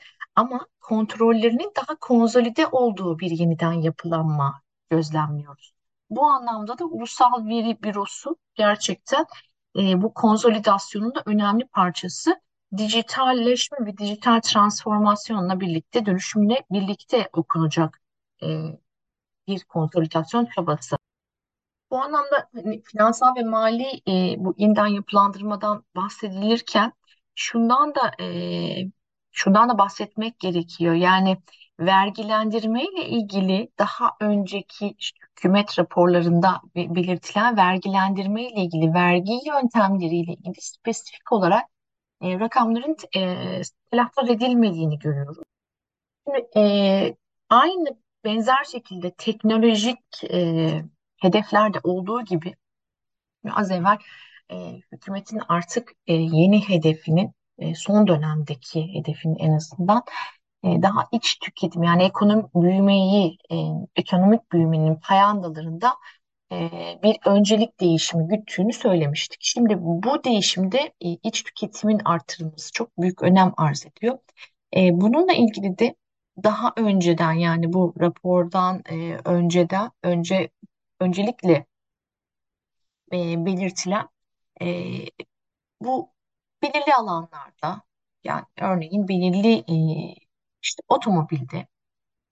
ama 0.41 0.67
kontrollerinin 0.81 1.73
daha 1.77 1.97
konsolide 2.01 2.67
olduğu 2.67 3.19
bir 3.19 3.31
yeniden 3.31 3.73
yapılanma 3.73 4.63
gözlemliyoruz. 4.91 5.73
Bu 6.11 6.27
anlamda 6.27 6.79
da 6.79 6.85
Ulusal 6.85 7.47
Veri 7.47 7.83
Bürosu 7.83 8.37
gerçekten 8.55 9.27
e, 9.77 10.03
bu 10.03 10.15
konsolidasyonun 10.15 11.15
da 11.15 11.23
önemli 11.27 11.67
parçası. 11.67 12.41
Dijitalleşme 12.77 13.79
ve 13.87 13.99
dijital 13.99 14.41
transformasyonla 14.41 15.61
birlikte, 15.61 16.07
dönüşümle 16.07 16.65
birlikte 16.71 17.29
okunacak 17.33 18.01
e, 18.43 18.47
bir 19.47 19.65
konsolidasyon 19.65 20.47
çabası. 20.55 20.97
Bu 21.91 21.99
anlamda 21.99 22.49
hani 22.55 22.83
finansal 22.83 23.37
ve 23.37 23.43
mali 23.43 23.87
e, 24.09 24.35
bu 24.39 24.55
yeniden 24.59 24.87
yapılandırmadan 24.87 25.85
bahsedilirken 25.97 26.93
şundan 27.35 27.95
da 27.95 28.25
e, 28.25 28.27
şundan 29.41 29.69
da 29.69 29.79
bahsetmek 29.79 30.41
gerekiyor. 30.41 30.95
Yani 30.95 31.37
vergilendirme 31.81 32.85
ile 32.85 33.09
ilgili 33.09 33.69
daha 33.79 34.17
önceki 34.21 34.95
hükümet 35.31 35.79
raporlarında 35.79 36.61
be- 36.77 36.95
belirtilen 36.95 37.57
vergilendirme 37.57 38.43
ile 38.43 38.61
ilgili 38.61 38.95
vergi 38.95 39.33
yöntemleriyle 39.47 40.33
ilgili 40.33 40.61
spesifik 40.61 41.33
olarak 41.33 41.65
e, 42.23 42.41
rakamların 42.41 42.97
e, 43.17 43.21
telaffuz 43.91 44.31
edilmediğini 44.31 44.99
görüyoruz. 44.99 45.39
Şimdi, 46.27 46.49
e, 46.57 47.17
aynı 47.49 47.89
benzer 48.25 48.65
şekilde 48.65 49.11
teknolojik 49.11 50.25
e, 50.31 50.71
hedeflerde 51.17 51.79
olduğu 51.83 52.25
gibi 52.25 52.55
az 53.53 53.71
evvel 53.71 53.99
e, 54.51 54.81
hükümetin 54.93 55.41
artık 55.49 55.93
e, 56.07 56.15
yeni 56.15 56.69
hedefinin 56.69 57.33
son 57.75 58.07
dönemdeki 58.07 58.95
hedefinin 58.95 59.37
en 59.39 59.53
azından 59.53 60.03
e, 60.65 60.83
daha 60.83 61.09
iç 61.13 61.39
tüketim 61.39 61.83
yani 61.83 62.03
ekonomik 62.03 62.55
büyümeyi 62.55 63.39
e, 63.53 63.57
ekonomik 63.97 64.53
büyümenin 64.53 64.95
payandalarında 64.97 65.95
e, 66.53 66.71
bir 67.03 67.17
öncelik 67.27 67.81
değişimi 67.81 68.29
güttüğünü 68.29 68.73
söylemiştik. 68.73 69.39
Şimdi 69.43 69.77
bu 69.81 70.25
değişimde 70.25 70.79
e, 71.01 71.09
iç 71.23 71.45
tüketimin 71.45 72.01
artırılması 72.05 72.73
çok 72.73 72.99
büyük 72.99 73.23
önem 73.23 73.53
arz 73.57 73.87
ediyor. 73.87 74.19
E, 74.77 75.01
bununla 75.01 75.33
ilgili 75.33 75.79
de 75.79 75.95
daha 76.43 76.73
önceden 76.77 77.33
yani 77.33 77.73
bu 77.73 77.95
rapordan 78.01 78.83
e, 78.91 79.19
önceden 79.25 79.91
önce 80.03 80.51
öncelikle 81.01 81.67
e, 83.13 83.47
belirtilen 83.47 84.09
e, 84.63 84.67
bu 85.81 86.11
belirli 86.63 86.95
alanlarda 86.95 87.83
yani 88.25 88.45
örneğin 88.61 89.09
belirli 89.09 89.55
e, 89.59 89.75
işte 90.63 90.83
otomobilde 90.89 91.67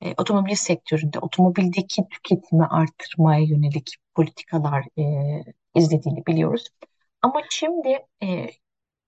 e, 0.00 0.14
otomobil 0.18 0.54
sektöründe 0.54 1.18
otomobildeki 1.18 2.08
tüketimi 2.10 2.66
artırmaya 2.66 3.40
yönelik 3.40 3.96
politikalar 4.14 4.84
e, 4.98 5.02
izlediğini 5.74 6.26
biliyoruz. 6.26 6.64
Ama 7.22 7.40
şimdi 7.50 8.06
e, 8.22 8.26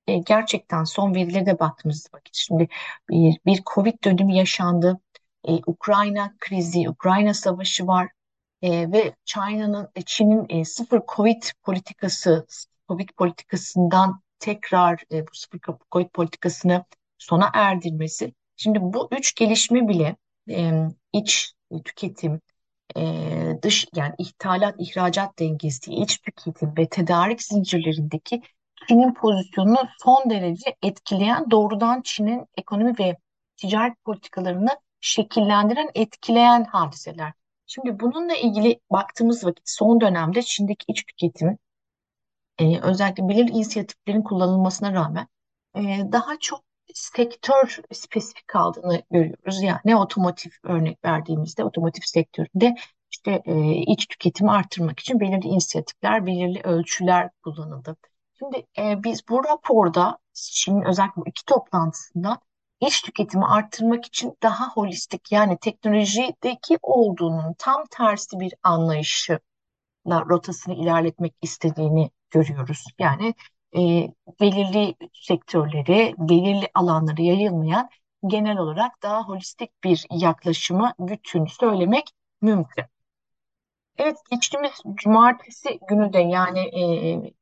e, 0.07 0.19
gerçekten 0.19 0.85
son 0.85 1.15
verilere 1.15 1.47
de 1.47 1.59
baktığımız 1.59 2.09
vakit 2.15 2.37
şimdi 2.37 2.69
bir, 3.11 3.39
bir 3.47 3.62
Covid 3.75 4.05
dönemi 4.05 4.37
yaşandı. 4.37 5.00
E, 5.49 5.53
Ukrayna 5.67 6.35
krizi, 6.41 6.89
Ukrayna 6.91 7.35
savaşı 7.35 7.87
var 7.87 8.09
E, 8.62 8.93
ve 8.93 9.15
Çin'in 9.25 9.87
Çin'in 10.07 10.47
e, 10.49 10.65
sıfır 10.65 11.00
Covid 11.17 11.43
politikası, 11.62 12.47
Covid 12.89 13.09
politikasından 13.17 14.23
tekrar 14.40 15.04
e, 15.12 15.26
bu 15.26 15.30
sıfır 15.32 15.61
Covid 15.92 16.09
politikasını 16.09 16.85
sona 17.18 17.50
erdirmesi. 17.54 18.35
Şimdi 18.56 18.78
bu 18.82 19.09
üç 19.12 19.35
gelişme 19.35 19.88
bile 19.88 20.17
e, 20.50 20.73
iç 21.12 21.54
tüketim, 21.84 22.41
e, 22.97 23.02
dış 23.62 23.86
yani 23.95 24.15
ithalat 24.19 24.75
ihracat 24.78 25.38
dengesi, 25.38 25.95
iç 25.95 26.19
tüketim 26.19 26.76
ve 26.78 26.88
tedarik 26.88 27.43
zincirlerindeki 27.43 28.43
Çin'in 28.88 29.15
pozisyonunu 29.15 29.88
son 30.04 30.30
derece 30.30 30.76
etkileyen, 30.82 31.50
doğrudan 31.50 32.02
Çin'in 32.02 32.47
ekonomi 32.56 32.95
ve 32.99 33.17
ticaret 33.56 34.04
politikalarını 34.04 34.71
şekillendiren, 35.00 35.91
etkileyen 35.95 36.65
hadiseler. 36.65 37.32
Şimdi 37.67 38.00
bununla 38.00 38.34
ilgili 38.34 38.80
baktığımız 38.91 39.45
vakit 39.45 39.69
son 39.69 40.00
dönemde 40.00 40.43
Çin'deki 40.43 40.84
iç 40.88 41.04
tüketim 41.04 41.58
e, 42.60 42.80
özellikle 42.80 43.28
belirli 43.28 43.50
inisiyatiflerin 43.50 44.23
kullanılmasına 44.23 44.92
rağmen 44.92 45.26
e, 45.76 45.80
daha 46.12 46.38
çok 46.40 46.60
sektör 46.94 47.78
spesifik 47.92 48.49
kaldığını 48.49 49.02
görüyoruz. 49.10 49.62
Yani 49.62 49.96
otomotiv 49.96 50.50
örnek 50.64 51.04
verdiğimizde 51.04 51.64
otomotiv 51.64 52.02
sektöründe 52.04 52.75
işte 53.10 53.42
e, 53.44 53.75
iç 53.75 54.06
tüketimi 54.06 54.50
arttırmak 54.50 55.00
için 55.00 55.20
belirli 55.20 55.46
inisiyatifler, 55.46 56.26
belirli 56.26 56.60
ölçüler 56.64 57.30
kullanıldı. 57.42 57.96
Şimdi 58.38 58.66
e, 58.78 59.04
biz 59.04 59.28
bu 59.28 59.44
raporda 59.44 60.18
Çin'in 60.32 60.82
özellikle 60.82 61.23
bu 61.23 61.28
iki 61.28 61.44
toplantısında 61.44 62.38
iç 62.80 63.02
tüketimi 63.02 63.46
arttırmak 63.46 64.06
için 64.06 64.36
daha 64.42 64.68
holistik 64.68 65.32
yani 65.32 65.58
teknolojideki 65.58 66.78
olduğunun 66.82 67.54
tam 67.58 67.84
tersi 67.90 68.40
bir 68.40 68.54
anlayışı 68.62 69.40
rotasını 70.06 70.75
ilerletmek 70.75 71.34
istediğini 71.42 72.10
görüyoruz. 72.30 72.84
Yani 72.99 73.34
e, 73.76 73.80
belirli 74.40 74.95
sektörleri, 75.14 76.14
belirli 76.19 76.69
alanlara 76.75 77.23
yayılmayan 77.23 77.88
genel 78.26 78.58
olarak 78.58 79.02
daha 79.02 79.23
holistik 79.28 79.84
bir 79.84 80.06
yaklaşımı 80.10 80.93
güttüğünü 80.99 81.49
söylemek 81.49 82.04
mümkün. 82.43 82.84
Evet 83.99 84.16
geçtiğimiz 84.30 84.73
cumartesi 84.95 85.78
günü 85.88 86.12
de 86.12 86.19
yani 86.19 86.60
e, 86.60 87.32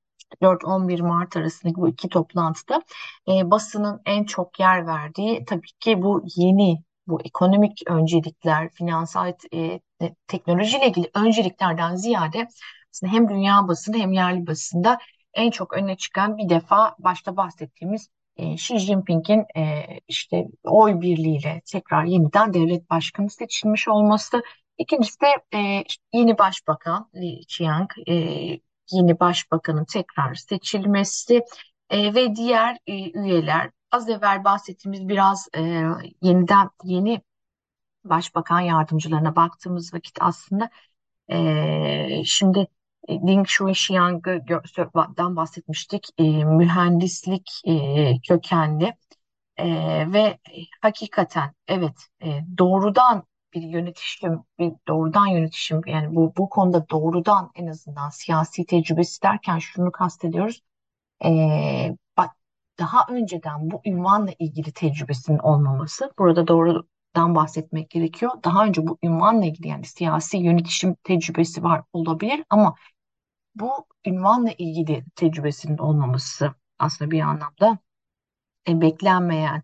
4-11 0.43 1.03
Mart 1.03 1.37
arasındaki 1.37 1.77
bu 1.77 1.89
iki 1.89 2.09
toplantıda 2.09 2.83
e, 3.29 3.51
basının 3.51 4.01
en 4.07 4.25
çok 4.25 4.61
yer 4.61 4.87
verdiği 4.87 5.45
tabii 5.45 5.73
ki 5.81 6.03
bu 6.03 6.25
yeni 6.37 6.83
bu 7.07 7.21
ekonomik 7.25 7.83
öncelikler, 7.87 8.69
finansal 8.69 9.33
e, 9.55 9.81
teknolojiyle 10.27 10.87
ilgili 10.89 11.11
önceliklerden 11.15 11.97
ziyade 11.97 12.49
aslında 12.93 13.13
hem 13.13 13.29
dünya 13.29 13.69
basını 13.69 13.97
hem 13.99 14.13
yerli 14.13 14.47
basında 14.47 14.99
en 15.35 15.51
çok 15.51 15.73
öne 15.75 15.97
çıkan 15.97 16.39
bir 16.39 16.49
defa 16.49 16.95
başta 16.99 17.37
bahsettiğimiz 17.37 18.09
e, 18.37 18.53
Xi 18.53 18.79
Jinping'in 18.79 19.47
e, 19.57 19.85
işte 20.09 20.47
oy 20.65 21.01
birliğiyle 21.01 21.63
tekrar 21.73 22.05
yeniden 22.05 22.55
devlet 22.55 22.91
başkanı 22.91 23.31
seçilmiş 23.31 23.89
olması. 23.89 24.43
İkincisi 24.79 25.21
de 25.21 25.59
e, 25.59 25.85
yeni 26.13 26.39
başbakan 26.39 27.11
Li 27.15 27.41
Qiang, 27.57 27.91
e, 28.09 28.15
yeni 28.93 29.21
başbakanın 29.21 29.85
tekrar 29.85 30.35
seçilmesi 30.35 31.43
e, 31.91 32.15
ve 32.15 32.37
diğer 32.37 32.79
e, 32.87 33.11
üyeler 33.21 33.71
az 33.91 34.09
evvel 34.09 34.45
bahsettiğimiz 34.45 35.09
biraz 35.09 35.49
e, 35.57 35.61
yeniden 36.23 36.71
yeni 36.85 37.23
başbakan 38.05 38.61
yardımcılarına 38.61 39.37
baktığımız 39.37 39.95
vakit 39.95 40.19
aslında 40.21 40.71
e, 41.31 42.23
şimdi 42.25 42.67
Ding 43.09 43.47
Shuixiang'dan 43.47 45.37
bahsetmiştik. 45.37 46.09
E, 46.19 46.45
mühendislik 46.45 47.51
e, 47.65 48.21
kökenli 48.29 48.95
e, 49.57 49.67
ve 50.13 50.39
hakikaten 50.83 51.55
evet 51.69 51.97
doğrudan 52.59 53.25
bir 53.55 53.63
yönetişim, 53.63 54.43
bir 54.59 54.73
doğrudan 54.89 55.27
yönetişim 55.27 55.81
yani 55.87 56.17
bu 56.17 56.33
bu 56.37 56.49
konuda 56.49 56.89
doğrudan 56.89 57.51
en 57.55 57.67
azından 57.67 58.11
siyasi 58.11 58.67
tecrübesi 58.67 59.23
derken 59.23 59.59
şunu 59.59 59.93
kastediyoruz. 59.93 60.63
Daha 62.79 63.07
önceden 63.11 63.71
bu 63.71 63.81
ünvanla 63.87 64.31
ilgili 64.39 64.73
tecrübesinin 64.73 65.39
olmaması. 65.39 66.13
Burada 66.19 66.49
doğrudan 66.49 67.35
bahsetmek 67.35 67.91
gerekiyor. 67.91 68.33
Daha 68.45 68.65
önce 68.65 68.87
bu 68.87 68.99
ünvanla 69.03 69.47
ilgili 69.47 69.69
yani 69.69 69.85
siyasi 69.85 70.39
yönetişim 70.39 70.95
tecrübesi 71.05 71.63
var 71.63 71.83
olabilir 71.93 72.45
ama 72.51 72.75
bu 73.59 73.87
ünvanla 74.07 74.51
ilgili 74.59 75.05
tecrübesinin 75.17 75.79
olmaması 75.79 76.55
aslında 76.79 77.11
bir 77.11 77.21
anlamda 77.21 77.79
e, 78.69 78.81
beklenmeyen 78.81 79.63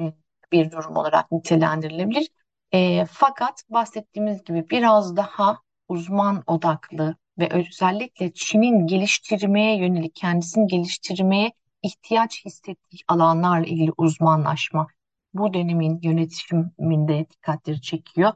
e, 0.00 0.12
bir 0.52 0.70
durum 0.70 0.96
olarak 0.96 1.32
nitelendirilebilir. 1.32 2.28
E, 2.72 3.06
fakat 3.06 3.64
bahsettiğimiz 3.70 4.44
gibi 4.44 4.70
biraz 4.70 5.16
daha 5.16 5.58
uzman 5.88 6.42
odaklı 6.46 7.16
ve 7.38 7.48
özellikle 7.52 8.32
Çin'in 8.34 8.86
geliştirmeye 8.86 9.78
yönelik 9.78 10.14
kendisini 10.14 10.66
geliştirmeye 10.66 11.52
ihtiyaç 11.82 12.44
hissettiği 12.44 13.00
alanlarla 13.08 13.66
ilgili 13.66 13.92
uzmanlaşma 13.98 14.86
bu 15.34 15.54
dönemin 15.54 16.00
yönetiminde 16.02 17.26
dikkatleri 17.30 17.80
çekiyor. 17.80 18.32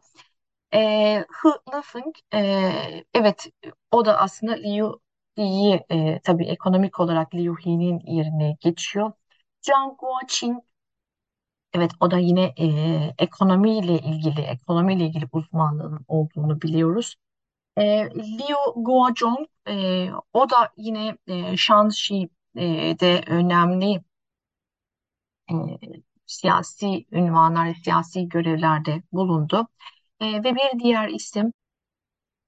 E, 0.75 0.79
He 1.43 1.49
Lifeng, 1.73 2.13
e, 2.35 3.05
evet 3.15 3.47
o 3.91 4.05
da 4.05 4.19
aslında 4.21 4.53
Liu 4.53 5.01
Xi'yi 5.37 5.85
e, 5.91 6.21
tabii 6.25 6.45
ekonomik 6.47 7.01
olarak 7.01 7.35
Liu 7.35 7.55
He'nin 7.65 8.01
yerine 8.07 8.57
geçiyor. 8.61 9.13
Zhang 9.63 9.99
Guoqing 9.99 10.59
evet 11.73 11.91
o 12.01 12.11
da 12.11 12.19
yine 12.19 12.55
e, 12.59 12.67
ekonomiyle 13.19 13.99
ilgili 13.99 14.41
ekonomiyle 14.41 15.05
ilgili 15.07 15.27
uzmanlığının 15.33 16.05
olduğunu 16.09 16.61
biliyoruz. 16.63 17.17
E, 17.79 17.85
Liu 18.17 18.57
Guozhong 18.77 19.49
e, 19.69 20.09
o 20.35 20.51
da 20.51 20.73
yine 20.79 21.19
e, 21.29 21.59
Shanxi'de 21.59 23.25
önemli 23.29 24.03
e, 25.51 25.55
siyasi 26.27 27.07
ünvanlar, 27.13 27.75
siyasi 27.85 28.29
görevlerde 28.29 29.03
bulundu. 29.13 29.69
E, 30.21 30.45
ve 30.45 30.55
bir 30.55 30.79
diğer 30.79 31.09
isim 31.09 31.53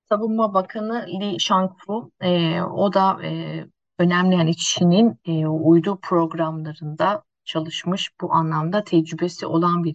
Savunma 0.09 0.55
Bakanı 0.55 1.07
Li 1.21 1.41
Shangfu. 1.41 2.13
E, 2.21 2.61
o 2.63 2.93
da 2.93 3.25
e, 3.25 3.65
önemli 3.99 4.35
yani 4.35 4.57
Çin'in 4.57 5.19
e, 5.25 5.47
uydu 5.47 5.99
programlarında 6.03 7.25
çalışmış 7.45 8.11
bu 8.21 8.33
anlamda 8.35 8.85
tecrübesi 8.85 9.47
olan 9.47 9.85
bir 9.85 9.95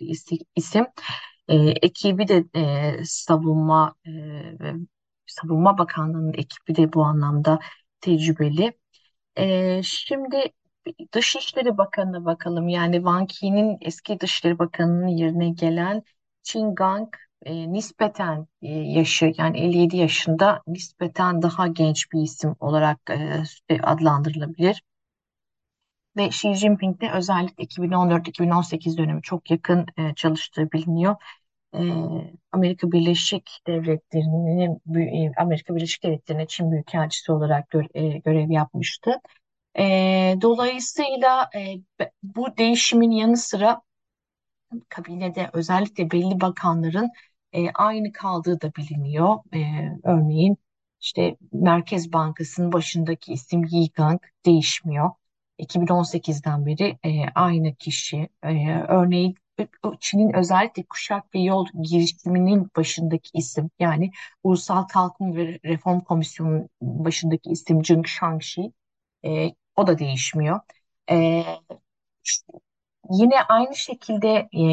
isim. 0.56 0.86
E, 1.48 1.56
ekibi 1.58 2.28
de 2.28 2.46
e, 2.56 2.94
savunma 3.06 3.96
e, 4.08 4.12
Savunma 5.28 5.78
Bakanlığı'nın 5.78 6.34
ekibi 6.34 6.76
de 6.76 6.94
bu 6.94 7.04
anlamda 7.04 7.60
tecrübeli. 8.02 8.74
E, 9.38 9.84
şimdi 9.84 10.54
Dışişleri 11.14 11.78
Bakanı'na 11.78 12.26
bakalım. 12.26 12.68
Yani 12.70 12.96
Wang 12.96 13.30
Yi'nin 13.42 13.78
eski 13.82 14.20
Dışişleri 14.20 14.60
Bakanı'nın 14.60 15.08
yerine 15.08 15.50
gelen 15.50 16.04
Qin 16.44 16.76
Gang 16.76 17.14
e, 17.46 17.74
nispeten 17.74 18.48
e, 18.62 18.68
yaşı 18.70 19.34
yani 19.38 19.60
57 19.60 19.98
yaşında 19.98 20.62
nispeten 20.68 21.42
daha 21.42 21.68
genç 21.68 22.12
bir 22.12 22.22
isim 22.22 22.56
olarak 22.60 23.00
e, 23.70 23.82
adlandırılabilir. 23.82 24.84
Ve 26.18 26.28
Xi 26.28 26.54
Jinping 26.54 27.02
de 27.02 27.12
özellikle 27.12 27.64
2014-2018 27.64 28.98
dönemi 28.98 29.22
çok 29.22 29.52
yakın 29.52 29.86
e, 29.98 30.16
çalıştığı 30.16 30.72
biliniyor. 30.72 31.16
E, 31.76 31.80
Amerika 32.52 32.92
Birleşik 32.92 33.50
Devletleri'nin 33.68 34.82
e, 35.28 35.32
Amerika 35.38 35.76
Birleşik 35.76 36.04
Devletleri'ne 36.04 36.48
Çin 36.48 36.72
Büyükelçisi 36.72 37.32
olarak 37.32 37.70
gö 37.70 37.82
e, 37.94 38.08
görev 38.08 38.50
yapmıştı. 38.50 39.12
E, 39.80 39.84
dolayısıyla 40.42 41.50
e, 41.56 41.76
bu 42.24 42.58
değişimin 42.58 43.12
yanı 43.12 43.38
sıra 43.38 43.82
kabinede 44.90 45.50
özellikle 45.54 46.12
belli 46.12 46.42
bakanların 46.42 47.10
e, 47.54 47.72
aynı 47.72 48.12
kaldığı 48.12 48.62
da 48.62 48.76
biliniyor. 48.76 49.40
E, 49.54 49.60
örneğin 50.04 50.58
işte 51.02 51.38
Merkez 51.54 52.14
Bankası'nın 52.14 52.72
başındaki 52.72 53.34
isim 53.34 53.64
Yi 53.66 53.92
Gang 53.92 54.22
değişmiyor. 54.46 55.12
2018'den 55.60 56.66
beri 56.66 57.00
e, 57.06 57.26
aynı 57.36 57.76
kişi. 57.76 58.30
E, 58.44 58.70
örneğin 58.88 59.36
Çin'in 60.00 60.34
özellikle 60.34 60.84
kuşak 60.84 61.36
ve 61.36 61.40
yol 61.40 61.68
girişiminin 61.84 62.70
başındaki 62.78 63.30
isim 63.34 63.70
yani 63.80 64.12
Ulusal 64.44 64.84
Kalkınma 64.84 65.36
ve 65.36 65.60
Reform 65.66 66.00
Komisyonu'nun 66.00 66.70
başındaki 66.82 67.50
isim 67.50 67.86
Zheng 67.86 68.08
Shangxi 68.08 68.74
e, 69.26 69.50
o 69.76 69.88
da 69.88 70.00
değişmiyor. 70.00 70.60
E, 71.12 71.44
yine 73.12 73.42
aynı 73.50 73.76
şekilde 73.76 74.50
e, 74.58 74.64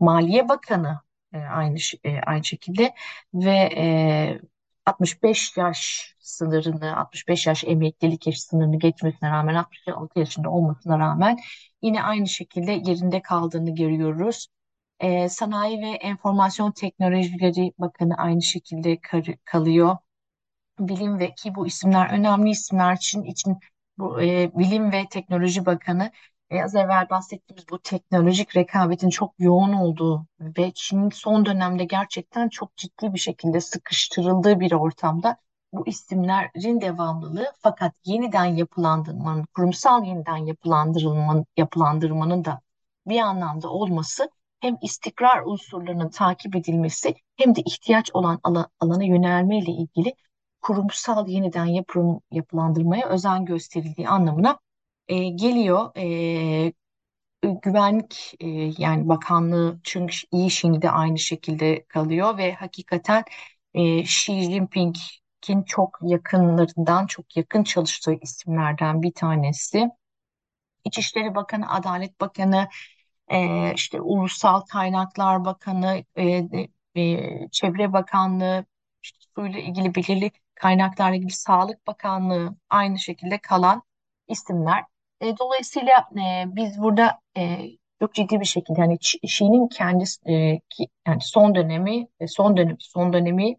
Maliye 0.00 0.48
Bakanı 0.48 1.00
e, 1.32 1.38
aynı 1.38 1.76
e, 2.04 2.20
aynı 2.20 2.44
şekilde 2.44 2.94
ve 3.34 3.50
e, 3.76 4.40
65 4.86 5.56
yaş 5.56 6.10
sınırını 6.20 6.96
65 6.96 7.46
yaş 7.46 7.64
emeklilik 7.64 8.26
yaş 8.26 8.40
sınırını 8.40 8.78
geçmesine 8.78 9.30
rağmen 9.30 9.54
66 9.54 10.18
yaşında 10.20 10.50
olmasına 10.50 10.98
rağmen 10.98 11.38
yine 11.82 12.02
aynı 12.02 12.28
şekilde 12.28 12.72
yerinde 12.72 13.22
kaldığını 13.22 13.74
görüyoruz. 13.74 14.48
E, 15.00 15.28
Sanayi 15.28 15.80
ve 15.82 15.88
Enformasyon 15.90 16.72
Teknolojileri 16.72 17.72
Bakanı 17.78 18.14
aynı 18.16 18.42
şekilde 18.42 18.98
kalıyor. 19.44 19.96
Bilim 20.78 21.18
ve 21.18 21.34
ki 21.34 21.54
bu 21.54 21.66
isimler 21.66 22.10
önemli 22.12 22.50
isimler 22.50 22.96
için 22.96 23.22
için 23.22 23.58
bu 23.98 24.22
e, 24.22 24.50
Bilim 24.58 24.92
ve 24.92 25.04
Teknoloji 25.10 25.66
Bakanı 25.66 26.12
e, 26.50 26.62
az 26.64 26.74
evvel 26.74 27.10
bahsettiğimiz 27.10 27.64
bu 27.70 27.78
teknolojik 27.78 28.56
rekabetin 28.56 29.10
çok 29.10 29.34
yoğun 29.38 29.72
olduğu 29.72 30.26
ve 30.40 30.72
Çin'in 30.74 31.10
son 31.10 31.46
dönemde 31.46 31.84
gerçekten 31.84 32.48
çok 32.48 32.76
ciddi 32.76 33.14
bir 33.14 33.18
şekilde 33.18 33.60
sıkıştırıldığı 33.60 34.60
bir 34.60 34.72
ortamda 34.72 35.36
bu 35.72 35.86
isimlerin 35.86 36.80
devamlılığı 36.80 37.52
fakat 37.58 37.94
yeniden 38.04 38.44
yapılandırmanın, 38.44 39.44
kurumsal 39.54 40.04
yeniden 40.04 40.36
yapılandırılmanın, 40.36 41.46
yapılandırmanın 41.56 42.44
da 42.44 42.60
bir 43.06 43.20
anlamda 43.20 43.68
olması 43.68 44.30
hem 44.60 44.76
istikrar 44.82 45.42
unsurlarının 45.42 46.08
takip 46.08 46.56
edilmesi 46.56 47.14
hem 47.36 47.56
de 47.56 47.60
ihtiyaç 47.60 48.10
olan 48.14 48.40
alana 48.80 49.04
yönelme 49.04 49.58
ile 49.58 49.70
ilgili 49.70 50.14
kurumsal 50.62 51.28
yeniden 51.28 51.66
yapım, 51.66 52.20
yapılandırmaya 52.30 53.08
özen 53.08 53.44
gösterildiği 53.44 54.08
anlamına 54.08 54.58
e, 55.10 55.28
geliyor. 55.30 55.92
E, 55.96 56.72
güvenlik 57.62 58.34
e, 58.40 58.46
yani 58.78 59.08
bakanlığı 59.08 59.80
çünkü 59.84 60.16
iyi 60.32 60.50
şimdi 60.50 60.82
de 60.82 60.90
aynı 60.90 61.18
şekilde 61.18 61.84
kalıyor 61.88 62.38
ve 62.38 62.54
hakikaten 62.54 63.24
e, 63.74 63.98
Xi 63.98 64.42
Jinping'in 64.42 65.62
çok 65.66 65.98
yakınlarından 66.02 67.06
çok 67.06 67.36
yakın 67.36 67.64
çalıştığı 67.64 68.14
isimlerden 68.22 69.02
bir 69.02 69.12
tanesi. 69.12 69.88
İçişleri 70.84 71.34
Bakanı, 71.34 71.72
Adalet 71.74 72.20
Bakanı, 72.20 72.68
e, 73.28 73.74
işte 73.74 74.00
Ulusal 74.00 74.60
Kaynaklar 74.60 75.44
Bakanı, 75.44 76.04
e, 76.16 76.42
e, 76.96 77.48
Çevre 77.52 77.92
Bakanlığı, 77.92 78.64
işte 79.02 79.18
suyla 79.34 79.60
ilgili 79.60 79.94
belirli 79.94 80.30
kaynaklarla 80.54 81.16
ilgili 81.16 81.32
Sağlık 81.32 81.86
Bakanlığı 81.86 82.56
aynı 82.70 82.98
şekilde 82.98 83.38
kalan 83.38 83.82
isimler. 84.28 84.84
E, 85.20 85.38
dolayısıyla 85.38 86.08
e, 86.16 86.44
biz 86.56 86.78
burada 86.82 87.20
e, 87.36 87.58
çok 88.00 88.14
ciddi 88.14 88.40
bir 88.40 88.44
şekilde 88.44 88.80
yani 88.80 88.98
Şii'nin 89.28 89.68
kendisi 89.68 90.30
e, 90.30 90.60
ki, 90.70 90.86
yani 91.06 91.20
son 91.20 91.54
dönemi 91.54 92.08
e, 92.20 92.26
son 92.28 92.56
dönemi 92.56 92.76
son 92.80 93.12
dönemi 93.12 93.56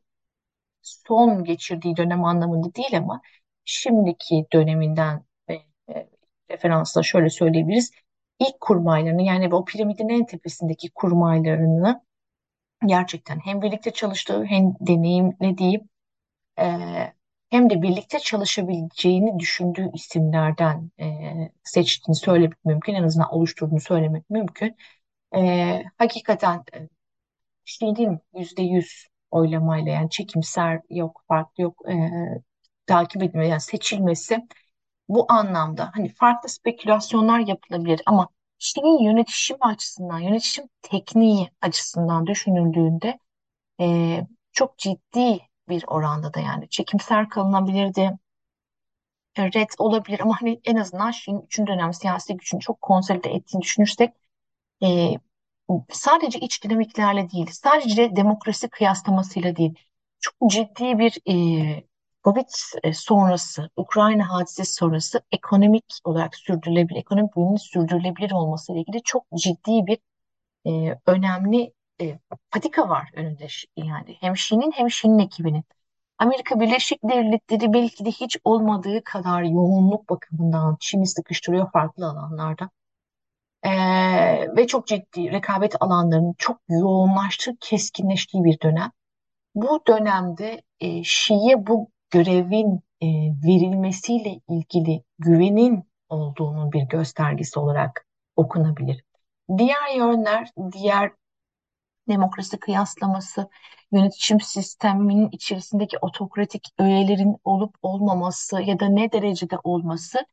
son 0.82 1.43
geçirdiği 1.43 1.97
dönem 1.97 2.26
anlamında 2.26 2.76
değil 2.76 2.97
ama 2.97 3.21
şimdiki 3.65 4.45
döneminden 4.54 5.26
e, 5.50 5.54
e, 5.93 6.10
referansla 6.52 7.04
şöyle 7.04 7.30
söyleyebiliriz. 7.30 7.91
İlk 8.39 8.62
kurmaylarını 8.62 9.21
yani 9.24 9.56
o 9.56 9.65
piramidin 9.65 10.10
en 10.10 10.26
tepesindeki 10.26 10.91
kurmaylarını 10.91 12.02
gerçekten 12.86 13.39
hem 13.45 13.62
birlikte 13.62 13.91
çalıştığı 13.91 14.45
hem 14.45 14.74
deneyimlediği 14.82 15.82
e, 16.60 16.65
hem 17.52 17.70
de 17.70 17.82
birlikte 17.82 18.20
çalışabileceğini 18.20 19.40
düşündüğü 19.40 19.92
isimlerden 19.94 20.92
e, 21.00 21.06
seçtiğini 21.64 22.16
söylemek 22.16 22.66
mümkün. 22.66 22.94
En 22.96 23.04
azından 23.04 23.34
oluşturduğunu 23.34 23.80
söylemek 23.80 24.30
mümkün. 24.30 24.76
E, 25.36 25.84
hakikaten 25.98 26.64
e, 26.76 26.90
Şii'nin 27.66 28.20
yüzde 28.36 28.64
yüz 28.64 29.08
oylamayla 29.32 29.92
yani 29.92 30.10
çekimser 30.10 30.82
yok, 30.90 31.24
farklı 31.28 31.64
yok 31.64 31.82
e, 31.90 31.96
takip 32.88 33.24
edilme 33.24 33.48
yani 33.48 33.62
seçilmesi 33.62 34.48
bu 35.10 35.26
anlamda 35.32 35.92
hani 35.94 36.10
farklı 36.10 36.50
spekülasyonlar 36.50 37.40
yapılabilir 37.40 38.02
ama 38.06 38.30
Şii'nin 38.60 39.04
yönetişim 39.04 39.58
açısından, 39.62 40.20
yönetişim 40.20 40.66
tekniği 40.82 41.50
açısından 41.62 42.28
düşünüldüğünde 42.28 43.20
e, 43.82 44.18
çok 44.52 44.78
ciddi 44.78 45.40
bir 45.71 45.84
oranda 45.88 46.34
da 46.34 46.39
yani 46.39 46.69
çekimser 46.69 47.29
kalınabilirdi. 47.29 48.12
Red 49.39 49.69
olabilir 49.77 50.19
ama 50.19 50.41
hani 50.41 50.62
en 50.65 50.75
azından 50.75 51.12
Şii'nin 51.12 51.41
üçüncü 51.41 51.71
dönem 51.71 51.93
siyasi 51.93 52.38
gücünü 52.38 52.62
çok 52.62 52.81
konsolide 52.81 53.29
ettiğini 53.29 53.62
düşünürsek 53.62 54.13
e, 54.84 55.13
sadece 55.91 56.39
iç 56.39 56.63
dinamiklerle 56.63 57.29
değil, 57.29 57.49
sadece 57.51 58.15
demokrasi 58.15 58.69
kıyaslamasıyla 58.69 59.55
değil, 59.55 59.73
çok 60.19 60.36
ciddi 60.49 60.99
bir 60.99 61.17
e, 61.29 61.84
Covid 62.23 62.49
e, 62.84 62.93
sonrası, 62.93 63.69
Ukrayna 63.75 64.29
hadisesi 64.29 64.73
sonrası 64.73 65.21
ekonomik 65.31 65.86
olarak 66.03 66.36
sürdürülebilir, 66.36 66.99
ekonomik 66.99 67.36
büyümenin 67.36 67.57
sürdürülebilir 67.57 68.31
olması 68.31 68.71
ile 68.73 68.79
ilgili 68.79 69.03
çok 69.03 69.25
ciddi 69.36 69.86
bir 69.88 69.97
e, 70.65 70.99
önemli 71.05 71.73
e, 72.02 72.20
patika 72.52 72.90
var 72.90 73.10
önünde 73.16 73.48
yani 73.76 74.18
hem 74.20 74.38
Şi'nin 74.38 74.72
hem 74.72 74.92
Şi'nin 74.92 75.20
ekibinin. 75.20 75.64
Amerika 76.18 76.60
Birleşik 76.60 77.04
Devletleri 77.04 77.74
belki 77.74 78.06
de 78.06 78.10
hiç 78.12 78.38
olmadığı 78.44 79.04
kadar 79.04 79.44
yoğunluk 79.44 80.10
bakımından 80.10 80.78
Çin'i 80.80 81.08
sıkıştırıyor 81.08 81.72
farklı 81.72 82.06
alanlarda. 82.06 82.70
Ee, 83.64 84.56
ve 84.58 84.68
çok 84.68 84.88
ciddi 84.88 85.32
rekabet 85.32 85.82
alanlarının 85.82 86.36
çok 86.38 86.58
yoğunlaştığı, 86.70 87.52
keskinleştiği 87.60 88.44
bir 88.44 88.60
dönem. 88.62 88.92
Bu 89.56 89.82
dönemde 89.88 90.62
e, 90.80 91.04
Şi'ye 91.04 91.68
bu 91.68 91.90
görevin 92.10 92.82
e, 93.02 93.08
verilmesiyle 93.48 94.40
ilgili 94.50 95.04
güvenin 95.20 95.84
olduğunun 96.10 96.72
bir 96.72 96.82
göstergesi 96.82 97.60
olarak 97.60 98.06
okunabilir. 98.36 99.04
Diğer 99.58 99.96
yönler, 99.96 100.50
diğer 100.72 101.12
demokrasi 102.10 102.60
kıyaslaması, 102.60 103.50
yönetişim 103.92 104.42
sisteminin 104.42 105.30
içerisindeki 105.32 105.98
otokratik 106.02 106.68
öğelerin 106.80 107.38
olup 107.44 107.76
olmaması 107.82 108.62
ya 108.62 108.80
da 108.80 108.86
ne 108.90 109.12
derecede 109.12 109.58
olması 109.64 110.26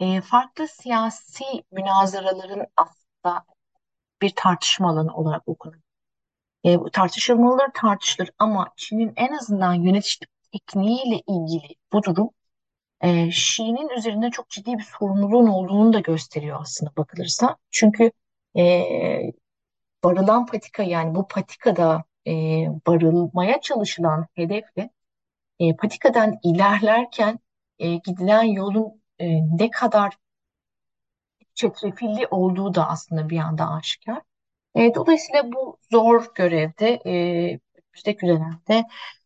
e, 0.00 0.20
farklı 0.20 0.68
siyasi 0.68 1.44
münazaraların 1.72 2.66
aslında 2.76 3.44
bir 4.22 4.32
tartışma 4.36 4.90
alanı 4.90 5.14
olarak 5.16 5.48
okunur. 5.48 5.76
E, 6.64 6.80
bu 6.80 6.90
tartışılmaları 6.90 7.72
tartışılır 7.74 8.30
ama 8.38 8.72
Çin'in 8.76 9.12
en 9.16 9.32
azından 9.32 9.74
yönetici 9.74 10.28
tekniğiyle 10.52 11.22
ilgili 11.28 11.74
bu 11.92 12.02
durum 12.02 12.30
e, 13.00 13.30
Şii'nin 13.30 13.88
üzerinde 13.88 14.30
çok 14.30 14.50
ciddi 14.50 14.78
bir 14.78 14.86
sorumluluğun 14.98 15.46
olduğunu 15.46 15.92
da 15.92 16.00
gösteriyor 16.00 16.58
aslında 16.60 16.92
bakılırsa. 16.96 17.56
Çünkü 17.70 18.10
e, 18.56 18.62
barılan 20.04 20.46
patika 20.46 20.82
yani 20.82 21.14
bu 21.14 21.28
patikada 21.28 22.04
e, 22.26 22.32
barılmaya 22.86 23.60
çalışılan 23.60 24.26
hedefle 24.34 24.90
e, 25.60 25.76
patikadan 25.76 26.38
ilerlerken 26.42 27.38
e, 27.78 27.94
gidilen 27.94 28.42
yolun 28.42 29.02
e, 29.18 29.26
ne 29.58 29.70
kadar 29.70 30.14
çetrefilli 31.54 32.26
olduğu 32.30 32.74
da 32.74 32.88
aslında 32.88 33.30
bir 33.30 33.38
anda 33.38 33.70
aşikar. 33.70 34.22
E, 34.74 34.94
dolayısıyla 34.94 35.52
bu 35.52 35.78
zor 35.92 36.34
görevde 36.34 37.00
e, 37.06 37.60
dönemde 38.06 38.84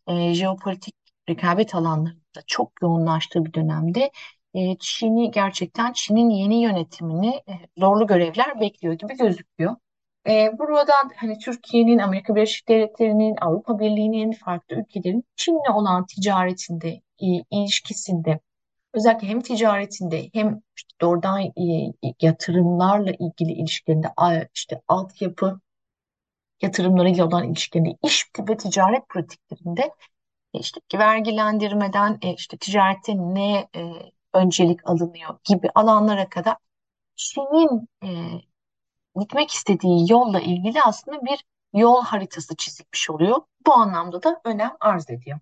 e, 0.08 0.34
jeopolitik 0.34 0.94
rekabet 1.28 1.74
alanlarında 1.74 2.42
çok 2.46 2.82
yoğunlaştığı 2.82 3.44
bir 3.44 3.54
dönemde 3.54 4.10
e, 4.54 4.78
Çin'i 4.78 5.30
gerçekten 5.30 5.92
Çin'in 5.92 6.30
yeni 6.30 6.62
yönetimini 6.62 7.34
e, 7.36 7.52
zorlu 7.78 8.06
görevler 8.06 8.60
bekliyor 8.60 8.94
gibi 8.94 9.16
gözüküyor. 9.16 9.76
E, 10.26 10.58
buradan 10.58 11.10
hani 11.16 11.38
Türkiye'nin, 11.38 11.98
Amerika 11.98 12.34
Birleşik 12.34 12.68
Devletleri'nin, 12.68 13.36
Avrupa 13.40 13.78
Birliği'nin, 13.78 14.32
farklı 14.32 14.76
ülkelerin 14.76 15.24
Çin'le 15.36 15.72
olan 15.74 16.06
ticaretinde, 16.06 16.88
e, 17.22 17.26
ilişkisinde 17.50 18.40
özellikle 18.94 19.28
hem 19.28 19.40
ticaretinde 19.40 20.30
hem 20.32 20.62
işte 20.76 20.90
doğrudan 21.00 21.40
e, 21.42 21.52
yatırımlarla 22.20 23.10
ilgili 23.10 23.52
ilişkilerinde 23.52 24.08
işte 24.54 24.80
altyapı 24.88 25.60
yatırımlarıyla 26.62 27.26
olan 27.26 27.44
ilişkilerinde 27.44 27.96
iş 28.02 28.26
ve 28.48 28.56
ticaret 28.56 29.08
pratiklerinde 29.08 29.82
e, 30.54 30.58
işte 30.58 30.80
vergilendirmeden 30.94 32.18
e, 32.22 32.34
işte 32.34 32.56
ticarette 32.56 33.16
ne 33.16 33.68
e, 33.76 33.92
öncelik 34.32 34.88
alınıyor 34.88 35.38
gibi 35.44 35.68
alanlara 35.74 36.28
kadar 36.28 36.56
Çin'in 37.16 37.88
e, 38.04 38.08
gitmek 39.20 39.50
istediği 39.50 40.12
yolla 40.12 40.40
ilgili 40.40 40.82
aslında 40.82 41.24
bir 41.24 41.44
yol 41.74 42.04
haritası 42.04 42.56
çizilmiş 42.56 43.10
oluyor. 43.10 43.40
Bu 43.66 43.72
anlamda 43.72 44.22
da 44.22 44.40
önem 44.44 44.76
arz 44.80 45.10
ediyor. 45.10 45.38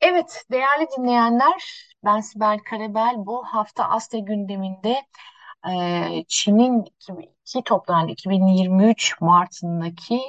Evet, 0.00 0.44
değerli 0.50 0.86
dinleyenler, 0.98 1.86
ben 2.04 2.20
Sibel 2.20 2.58
Karabel. 2.58 3.14
Bu 3.16 3.44
hafta 3.44 3.88
Asya 3.88 4.20
gündeminde 4.20 5.06
e, 5.70 6.24
Çin'in 6.28 6.84
ki 7.44 7.62
toplanan 7.64 8.08
2023 8.08 9.20
Mart'ındaki 9.20 10.20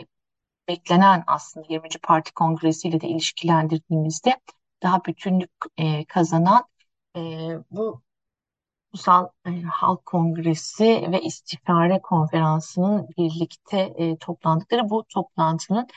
beklenen 0.67 1.23
aslında 1.27 1.65
20. 1.69 1.89
Parti 2.03 2.33
Kongresi 2.33 2.87
ile 2.87 3.01
de 3.01 3.07
ilişkilendirdiğimizde 3.07 4.39
daha 4.83 5.05
bütünlük 5.05 5.51
e, 5.77 6.05
kazanan 6.05 6.65
e, 7.15 7.19
bu 7.71 8.01
Ulusal 8.93 9.29
e, 9.45 9.61
Halk 9.61 10.05
Kongresi 10.05 11.07
ve 11.11 11.21
İstişare 11.21 12.01
Konferansı'nın 12.01 13.07
birlikte 13.17 13.79
e, 13.79 14.17
toplandıkları 14.17 14.89
bu 14.89 15.03
toplantının 15.09 15.87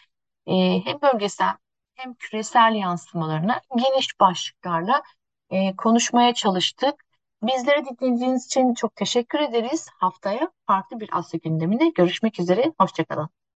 e, 0.46 0.80
hem 0.84 1.00
bölgesel 1.02 1.56
hem 1.94 2.14
küresel 2.14 2.74
yansımalarına 2.74 3.60
geniş 3.76 4.20
başlıklarla 4.20 5.02
e, 5.50 5.76
konuşmaya 5.76 6.34
çalıştık. 6.34 7.04
Bizlere 7.42 7.84
dinlediğiniz 7.84 8.46
için 8.46 8.74
çok 8.74 8.96
teşekkür 8.96 9.38
ederiz. 9.40 9.88
Haftaya 9.98 10.50
farklı 10.66 11.00
bir 11.00 11.08
Asya 11.12 11.40
gündeminde 11.44 11.88
görüşmek 11.88 12.40
üzere. 12.40 12.72
Hoşçakalın. 12.80 13.28